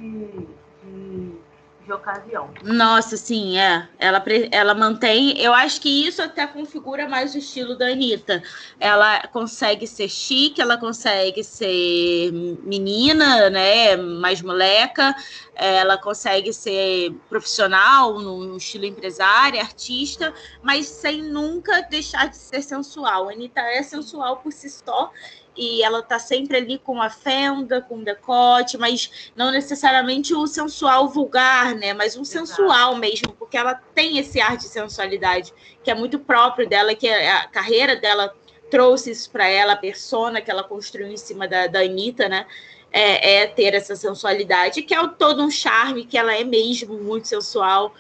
de, 0.84 1.32
de 1.86 1.94
ocasião. 1.94 2.50
Nossa, 2.62 3.16
sim, 3.16 3.58
é. 3.58 3.88
Ela, 3.98 4.24
ela 4.52 4.76
mantém. 4.76 5.40
Eu 5.40 5.54
acho 5.54 5.80
que 5.80 5.90
isso 6.06 6.22
até 6.22 6.46
configura 6.46 7.08
mais 7.08 7.34
o 7.34 7.38
estilo 7.38 7.76
da 7.78 7.88
Anitta. 7.88 8.44
Ela 8.80 9.26
consegue 9.30 9.88
ser 9.88 10.10
chique, 10.10 10.62
ela 10.62 10.78
consegue 10.78 11.44
ser 11.44 12.32
menina, 12.64 13.50
né? 13.50 13.96
Mais 13.96 14.42
moleca. 14.42 15.16
Ela 15.56 15.98
consegue 15.98 16.54
ser 16.54 17.16
profissional, 17.30 18.20
no 18.20 18.58
estilo 18.58 18.86
empresária, 18.86 19.62
artista, 19.62 20.32
mas 20.62 20.86
sem 20.86 21.24
nunca 21.24 21.82
deixar 21.82 22.28
de 22.28 22.38
ser 22.38 22.62
sensual. 22.62 23.30
A 23.30 23.32
Anitta 23.32 23.62
é 23.62 23.82
sensual 23.82 24.38
por 24.38 24.52
si 24.52 24.70
só 24.70 25.12
e 25.58 25.82
ela 25.82 26.04
tá 26.04 26.20
sempre 26.20 26.58
ali 26.58 26.78
com 26.78 27.02
a 27.02 27.10
fenda, 27.10 27.82
com 27.82 28.04
decote, 28.04 28.78
mas 28.78 29.32
não 29.36 29.52
necessariamente 29.52 30.34
o 30.34 30.46
sensual 30.46 31.10
vulgar, 31.10 31.74
né? 31.76 31.94
Mas 31.94 32.16
um 32.16 32.22
Exato. 32.22 32.48
sensual 32.48 32.96
mesmo, 32.96 33.34
porque 33.34 33.58
ela 33.58 33.74
tem 33.96 34.20
esse 34.20 34.40
ar 34.40 34.56
de 34.56 34.66
sensualidade 34.66 35.54
que 35.84 35.90
é 35.90 35.96
muito 35.96 36.20
próprio 36.20 36.68
dela, 36.68 36.94
que 36.94 37.10
a 37.10 37.48
carreira 37.48 37.96
dela 37.96 38.34
trouxe 38.70 39.12
isso 39.12 39.32
para 39.32 39.48
ela, 39.48 39.74
a 39.74 39.78
persona 39.78 40.42
que 40.42 40.52
ela 40.52 40.64
construiu 40.64 41.08
em 41.08 41.18
cima 41.18 41.48
da, 41.48 41.68
da 41.68 41.80
Anitta, 41.80 42.30
né? 42.30 42.46
É, 42.90 43.42
é, 43.42 43.48
ter 43.48 43.74
essa 43.74 43.96
sensualidade, 43.98 44.82
que 44.82 44.94
é 44.94 45.08
todo 45.20 45.44
um 45.44 45.52
charme, 45.52 46.06
que 46.06 46.18
ela 46.18 46.34
é 46.34 46.44
mesmo 46.44 46.98
muito 46.98 47.28
sensual, 47.28 47.94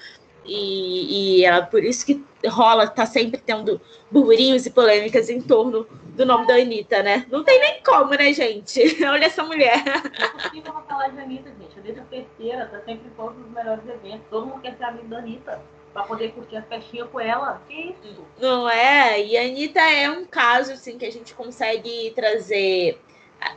e, 0.46 1.40
e 1.40 1.46
ela, 1.46 1.62
por 1.62 1.84
isso 1.84 2.06
que 2.06 2.24
rola, 2.48 2.88
tá 2.88 3.06
sempre 3.06 3.42
tendo 3.46 3.82
burburinhos 4.10 4.66
e 4.66 4.70
polêmicas 4.70 5.30
em 5.30 5.42
torno 5.42 5.86
do 6.18 6.26
nome 6.26 6.48
da 6.48 6.56
Anitta, 6.56 7.04
né? 7.04 7.26
Não 7.30 7.44
tem 7.44 7.60
nem 7.60 7.82
como, 7.84 8.10
né, 8.10 8.34
gente? 8.34 8.82
Olha 9.06 9.26
essa 9.26 9.44
mulher. 9.44 9.84
Não 9.86 10.62
é 10.62 10.64
não 10.66 10.82
falar 10.84 11.10
de 11.10 11.20
Anitta, 11.20 11.50
gente. 11.52 11.78
A 11.78 11.80
Anitta 11.80 12.06
terceira 12.10 12.66
tá 12.66 12.80
sempre 12.80 13.08
em 13.08 13.12
todos 13.12 13.38
os 13.40 13.52
melhores 13.52 13.88
eventos. 13.88 14.26
Todo 14.30 14.48
mundo 14.48 14.62
quer 14.62 14.76
ser 14.76 14.84
amigo 14.86 15.08
da 15.08 15.20
Anitta. 15.20 15.62
Pra 15.94 16.04
poder 16.04 16.32
curtir 16.32 16.58
as 16.58 16.66
festinhas 16.68 17.08
com 17.10 17.20
ela. 17.20 17.62
Que 17.68 17.74
isso? 17.74 18.26
Não 18.40 18.68
é? 18.68 19.24
E 19.24 19.38
a 19.38 19.42
Anitta 19.42 19.80
é 19.80 20.10
um 20.10 20.26
caso, 20.26 20.74
assim, 20.74 20.98
que 20.98 21.06
a 21.06 21.12
gente 21.12 21.34
consegue 21.36 22.12
trazer 22.16 23.00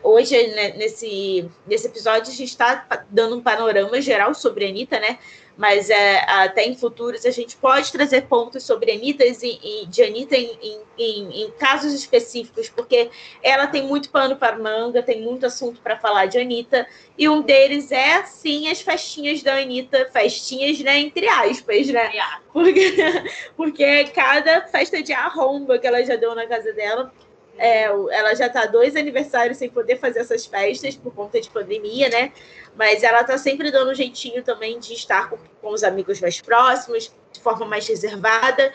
hoje, 0.02 0.46
né, 0.48 0.70
nesse, 0.76 1.50
nesse 1.66 1.86
episódio, 1.86 2.30
a 2.30 2.34
gente 2.34 2.50
está 2.50 2.86
dando 3.08 3.36
um 3.36 3.42
panorama 3.42 4.00
geral 4.00 4.34
sobre 4.34 4.66
a 4.66 4.68
Anitta, 4.68 5.00
né? 5.00 5.18
Mas 5.60 5.90
é, 5.90 6.24
até 6.26 6.64
em 6.64 6.74
futuros 6.74 7.26
a 7.26 7.30
gente 7.30 7.54
pode 7.54 7.92
trazer 7.92 8.22
pontos 8.22 8.64
sobre 8.64 8.92
Anitta 8.92 9.26
e, 9.26 9.82
e 9.82 9.86
de 9.86 10.02
Anitta 10.02 10.34
em, 10.34 10.58
em, 10.98 11.42
em, 11.42 11.50
casos 11.50 11.92
específicos, 11.92 12.70
porque 12.70 13.10
ela 13.42 13.66
tem 13.66 13.82
muito 13.82 14.08
pano 14.08 14.36
para 14.36 14.58
manga, 14.58 15.02
tem 15.02 15.20
muito 15.20 15.44
assunto 15.44 15.78
para 15.82 15.98
falar 15.98 16.24
de 16.24 16.38
Anitta, 16.38 16.86
e 17.18 17.28
um 17.28 17.42
deles 17.42 17.92
é, 17.92 18.24
sim, 18.24 18.70
as 18.70 18.80
festinhas 18.80 19.42
da 19.42 19.58
Anitta, 19.58 20.08
festinhas, 20.10 20.80
né, 20.80 20.98
entre 20.98 21.28
aspas, 21.28 21.88
né? 21.88 22.10
Porque, 22.54 22.96
porque 23.54 24.04
cada 24.14 24.62
festa 24.62 25.02
de 25.02 25.12
arromba 25.12 25.78
que 25.78 25.86
ela 25.86 26.02
já 26.02 26.16
deu 26.16 26.34
na 26.34 26.46
casa 26.46 26.72
dela 26.72 27.12
é, 27.60 27.84
ela 27.84 28.34
já 28.34 28.46
está 28.46 28.64
dois 28.64 28.96
aniversários 28.96 29.58
sem 29.58 29.68
poder 29.68 29.98
fazer 29.98 30.20
essas 30.20 30.46
festas 30.46 30.96
por 30.96 31.14
conta 31.14 31.38
de 31.38 31.50
pandemia, 31.50 32.08
né? 32.08 32.32
Mas 32.74 33.02
ela 33.02 33.20
está 33.20 33.36
sempre 33.36 33.70
dando 33.70 33.90
um 33.90 33.94
jeitinho 33.94 34.42
também 34.42 34.78
de 34.78 34.94
estar 34.94 35.28
com, 35.28 35.36
com 35.60 35.68
os 35.68 35.84
amigos 35.84 36.22
mais 36.22 36.40
próximos, 36.40 37.14
de 37.30 37.40
forma 37.40 37.66
mais 37.66 37.86
reservada. 37.86 38.72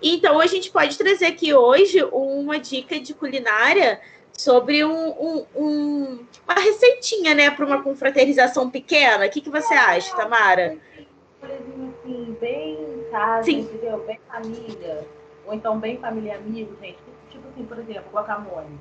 Então, 0.00 0.38
a 0.38 0.46
gente 0.46 0.70
pode 0.70 0.96
trazer 0.96 1.26
aqui 1.26 1.52
hoje 1.52 2.00
uma 2.12 2.60
dica 2.60 3.00
de 3.00 3.12
culinária 3.12 4.00
sobre 4.32 4.84
um, 4.84 5.08
um, 5.08 5.46
um, 5.56 6.26
uma 6.46 6.60
receitinha, 6.60 7.34
né, 7.34 7.50
para 7.50 7.66
uma 7.66 7.82
confraternização 7.82 8.70
pequena. 8.70 9.26
O 9.26 9.30
que, 9.30 9.40
que 9.40 9.50
você 9.50 9.74
acha, 9.74 10.14
Tamara? 10.14 10.78
Assim, 11.42 12.36
bem 12.40 12.74
em 12.74 13.10
casa, 13.10 13.42
Sim. 13.42 13.58
entendeu? 13.62 13.98
Bem 14.06 14.20
família. 14.28 15.04
Ou 15.44 15.54
então 15.54 15.76
bem 15.80 15.98
família 15.98 16.34
e 16.34 16.36
amigo, 16.36 16.76
gente 16.80 16.98
assim, 17.58 17.64
por 17.66 17.78
exemplo, 17.78 18.10
guacamole. 18.12 18.78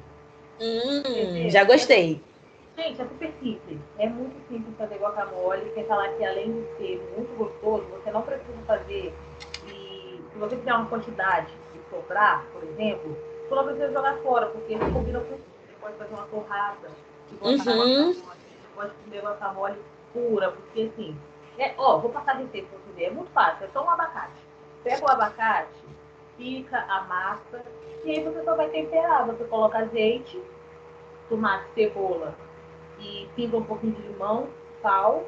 Hum, 0.62 1.50
já 1.50 1.64
gostei. 1.64 2.24
Gente, 2.78 3.02
é 3.02 3.06
super 3.06 3.34
simples. 3.42 3.80
É 3.98 4.08
muito 4.08 4.36
simples 4.48 4.76
fazer 4.78 4.98
guacamole. 4.98 5.72
Sem 5.74 5.86
falar 5.86 6.10
que 6.10 6.24
além 6.24 6.52
de 6.52 6.78
ser 6.78 7.14
muito 7.16 7.36
gostoso, 7.38 7.86
você 7.86 8.12
não 8.12 8.22
precisa 8.22 8.58
fazer. 8.68 9.14
E 9.68 10.22
se 10.32 10.40
você 10.40 10.56
fizer 10.56 10.74
uma 10.74 10.86
quantidade 10.86 11.52
de 11.74 11.80
sobrar, 11.90 12.46
por 12.54 12.64
exemplo, 12.64 13.18
você 13.50 13.56
não 13.56 13.64
precisa 13.64 13.92
jogar 13.92 14.18
fora, 14.18 14.46
porque 14.48 14.74
ele 14.74 14.92
combina 14.92 15.20
com 15.20 15.36
Você 15.36 15.42
pode 15.82 15.96
fazer 15.98 16.14
uma 16.14 16.28
torrada. 16.28 16.90
Uhum. 17.42 18.14
Você 18.14 18.22
pode 18.76 18.92
comer 19.04 19.22
guacamole 19.22 19.78
pura, 20.14 20.52
porque 20.52 20.92
assim. 20.94 21.18
É, 21.58 21.74
ó, 21.76 21.98
vou 21.98 22.12
passar 22.12 22.34
a 22.34 22.36
receita 22.36 22.68
para 22.68 22.78
você 22.78 22.92
ver. 22.94 23.06
É 23.06 23.12
muito 23.12 23.32
fácil, 23.32 23.66
é 23.66 23.70
só 23.70 23.84
um 23.84 23.90
abacate. 23.90 24.40
Pega 24.84 25.04
o 25.04 25.10
abacate, 25.10 25.84
pica 26.38 26.78
a 26.88 27.02
massa 27.06 27.64
e 28.04 28.12
aí 28.12 28.24
você 28.24 28.44
só 28.44 28.56
vai 28.56 28.70
temperar. 28.70 29.26
Você 29.28 29.44
coloca 29.46 29.80
azeite, 29.80 30.42
tomate, 31.30 31.66
cebola 31.74 32.36
e 33.00 33.28
pinga 33.36 33.58
um 33.58 33.64
pouquinho 33.64 33.94
de 33.94 34.02
limão, 34.02 34.48
sal. 34.82 35.26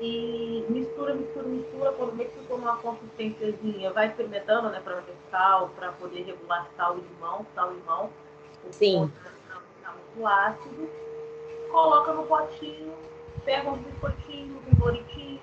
E 0.00 0.64
mistura, 0.70 1.14
mistura, 1.14 1.46
mistura. 1.46 1.92
Quando 1.92 2.16
vê 2.16 2.24
que 2.24 2.38
ficou 2.38 2.56
numa 2.58 2.76
consistênciazinha, 2.78 3.92
vai 3.92 4.08
experimentando, 4.08 4.70
né? 4.70 4.80
Para 4.82 4.96
ver 5.00 5.14
sal, 5.30 5.70
para 5.76 5.92
poder 5.92 6.22
regular 6.22 6.66
sal 6.76 6.96
e 6.96 7.00
limão, 7.00 7.44
sal 7.54 7.72
e 7.72 7.74
limão. 7.74 8.10
Sim. 8.70 9.12
Tá 9.82 9.92
muito 9.92 10.26
ácido. 10.26 10.88
Coloca 11.70 12.12
no 12.14 12.24
potinho, 12.24 12.94
pega 13.44 13.70
um 13.70 13.76
biscoitinho, 13.76 14.60
um 14.72 14.74
bolitinho, 14.76 15.40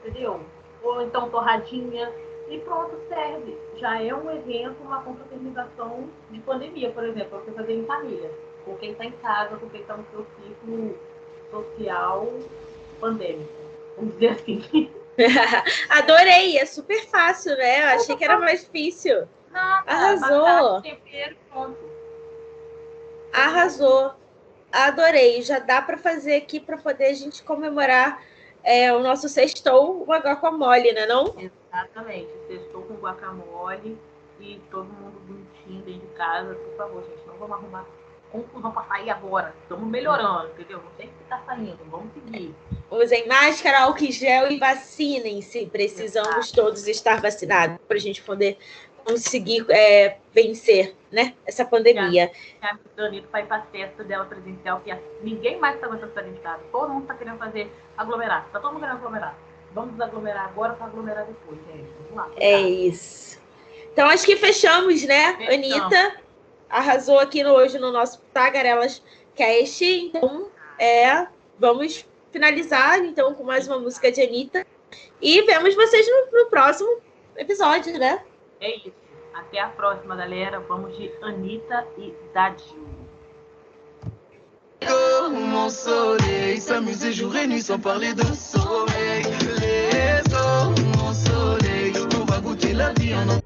entendeu? 0.00 0.40
ou 0.82 1.02
então 1.02 1.30
torradinha, 1.30 2.12
e 2.48 2.58
pronto, 2.58 2.98
serve. 3.08 3.56
Já 3.80 4.02
é 4.02 4.14
um 4.14 4.30
evento, 4.30 4.76
uma 4.82 5.02
confraternização 5.02 6.10
de 6.30 6.38
pandemia, 6.40 6.90
por 6.90 7.02
exemplo, 7.02 7.40
você 7.40 7.50
fazer 7.52 7.72
em 7.72 7.86
família, 7.86 8.30
com 8.64 8.76
quem 8.76 8.92
está 8.92 9.06
em 9.06 9.12
casa, 9.12 9.56
com 9.56 9.68
quem 9.70 9.80
está 9.80 9.96
no 9.96 10.04
seu 10.10 10.26
ciclo 10.36 10.98
social 11.50 12.28
pandêmico, 13.00 13.50
vamos 13.96 14.14
dizer 14.14 14.28
assim. 14.28 14.90
Adorei, 15.88 16.58
é 16.58 16.66
super 16.66 17.06
fácil, 17.06 17.56
né? 17.56 17.80
Eu 17.80 18.00
achei 18.00 18.16
que 18.16 18.24
era 18.24 18.38
mais 18.38 18.60
difícil. 18.60 19.26
Nada, 19.50 19.90
Arrasou. 19.90 20.82
Tempero, 20.82 21.36
pronto. 21.50 21.78
Arrasou. 23.32 24.12
Adorei. 24.70 25.42
Já 25.42 25.58
dá 25.58 25.82
para 25.82 25.98
fazer 25.98 26.36
aqui 26.36 26.60
para 26.60 26.76
poder 26.78 27.06
a 27.06 27.14
gente 27.14 27.42
comemorar 27.42 28.22
é, 28.62 28.92
o 28.92 29.00
nosso 29.00 29.28
sextou, 29.28 30.02
uma 30.02 30.18
guacamole, 30.18 30.92
né 30.92 31.06
não? 31.06 31.34
Exatamente. 31.72 32.30
Sextou 32.48 32.82
com 32.82 32.94
guacamole 32.94 33.96
e 34.40 34.60
todo 34.70 34.84
mundo 34.84 35.20
bonitinho 35.26 35.82
dentro 35.82 36.00
de 36.00 36.14
casa. 36.14 36.54
Por 36.54 36.76
favor, 36.76 37.04
gente, 37.04 37.26
não 37.26 37.34
vamos 37.36 37.56
arrumar 37.56 37.86
confusão 38.30 38.70
para 38.70 38.84
sair 38.84 39.10
agora. 39.10 39.54
Estamos 39.62 39.88
melhorando, 39.88 40.50
entendeu? 40.52 40.78
Não 40.82 40.90
tem 40.92 41.08
que 41.08 41.22
estar 41.22 41.42
saindo. 41.44 41.78
Vamos 41.90 42.12
seguir. 42.12 42.54
Usem 42.90 43.26
máscara, 43.26 43.82
álcool 43.82 44.04
em 44.04 44.12
gel 44.12 44.50
e 44.50 44.58
vacinem-se. 44.58 45.66
Precisamos 45.66 46.46
Exato. 46.46 46.54
todos 46.54 46.86
estar 46.86 47.20
vacinados 47.20 47.78
para 47.86 47.96
a 47.96 48.00
gente 48.00 48.22
poder 48.22 48.58
conseguir 49.04 49.64
é, 49.70 50.18
vencer 50.32 50.94
né, 51.10 51.34
essa 51.46 51.64
pandemia. 51.64 52.30
A 52.62 52.78
Danilo 52.96 53.26
vai 53.32 53.44
para 53.46 53.56
a 53.56 53.62
festa 53.62 54.04
dela 54.04 54.24
presencial, 54.26 54.80
que 54.80 54.94
ninguém 55.22 55.58
mais 55.58 55.74
está 55.74 55.86
aguentando 55.86 56.14
dentro 56.14 56.32
de 56.32 56.40
casa. 56.40 56.62
Todo 56.70 56.90
mundo 56.90 57.02
está 57.02 57.14
querendo 57.14 57.38
fazer 57.38 57.72
aglomerar. 57.96 58.46
Está 58.46 58.60
todo 58.60 58.72
mundo 58.72 58.80
querendo 58.80 58.98
aglomerar. 58.98 59.36
Vamos 59.72 59.92
desaglomerar 59.92 60.46
agora 60.46 60.74
para 60.74 60.86
aglomerar 60.86 61.26
depois, 61.26 61.58
gente. 61.66 61.88
Vamos 61.98 62.16
lá. 62.16 62.30
É 62.36 62.60
isso. 62.60 63.40
Então 63.92 64.08
acho 64.08 64.24
que 64.24 64.36
fechamos, 64.36 65.02
né, 65.04 65.36
fechamos. 65.36 65.54
Anitta? 65.54 66.20
Arrasou 66.68 67.18
aqui 67.18 67.42
no, 67.42 67.50
hoje 67.52 67.78
no 67.78 67.90
nosso 67.92 68.20
Tagarelas 68.32 69.02
Cast. 69.34 69.84
Então, 69.84 70.48
é, 70.78 71.26
vamos 71.58 72.06
finalizar 72.30 72.98
então 73.00 73.34
com 73.34 73.42
mais 73.42 73.66
uma 73.66 73.78
música 73.78 74.10
de 74.10 74.22
Anitta. 74.22 74.66
E 75.20 75.42
vemos 75.42 75.74
vocês 75.74 76.06
no, 76.08 76.38
no 76.38 76.46
próximo 76.50 77.00
episódio, 77.36 77.98
né? 77.98 78.22
É 78.60 78.76
isso. 78.76 78.92
Até 79.34 79.60
a 79.60 79.68
próxima, 79.68 80.16
galera. 80.16 80.60
Vamos 80.60 80.96
de 80.96 81.12
Anitta 81.22 81.86
e 81.98 82.14
Dadil. 82.32 82.89
Mon 85.28 85.68
soleil, 85.68 86.60
s'amuser 86.60 87.12
jour 87.12 87.36
et 87.36 87.46
nuit 87.46 87.62
sans 87.62 87.78
parler 87.78 88.14
de 88.14 88.22
soleil. 88.22 89.24
Les 89.60 90.22
eaux, 90.34 90.74
mon 90.96 91.12
soleil, 91.12 91.92
on 92.18 92.24
va 92.24 92.40
goûter 92.40 92.72
la 92.72 92.92
vie 92.94 93.14
en 93.14 93.39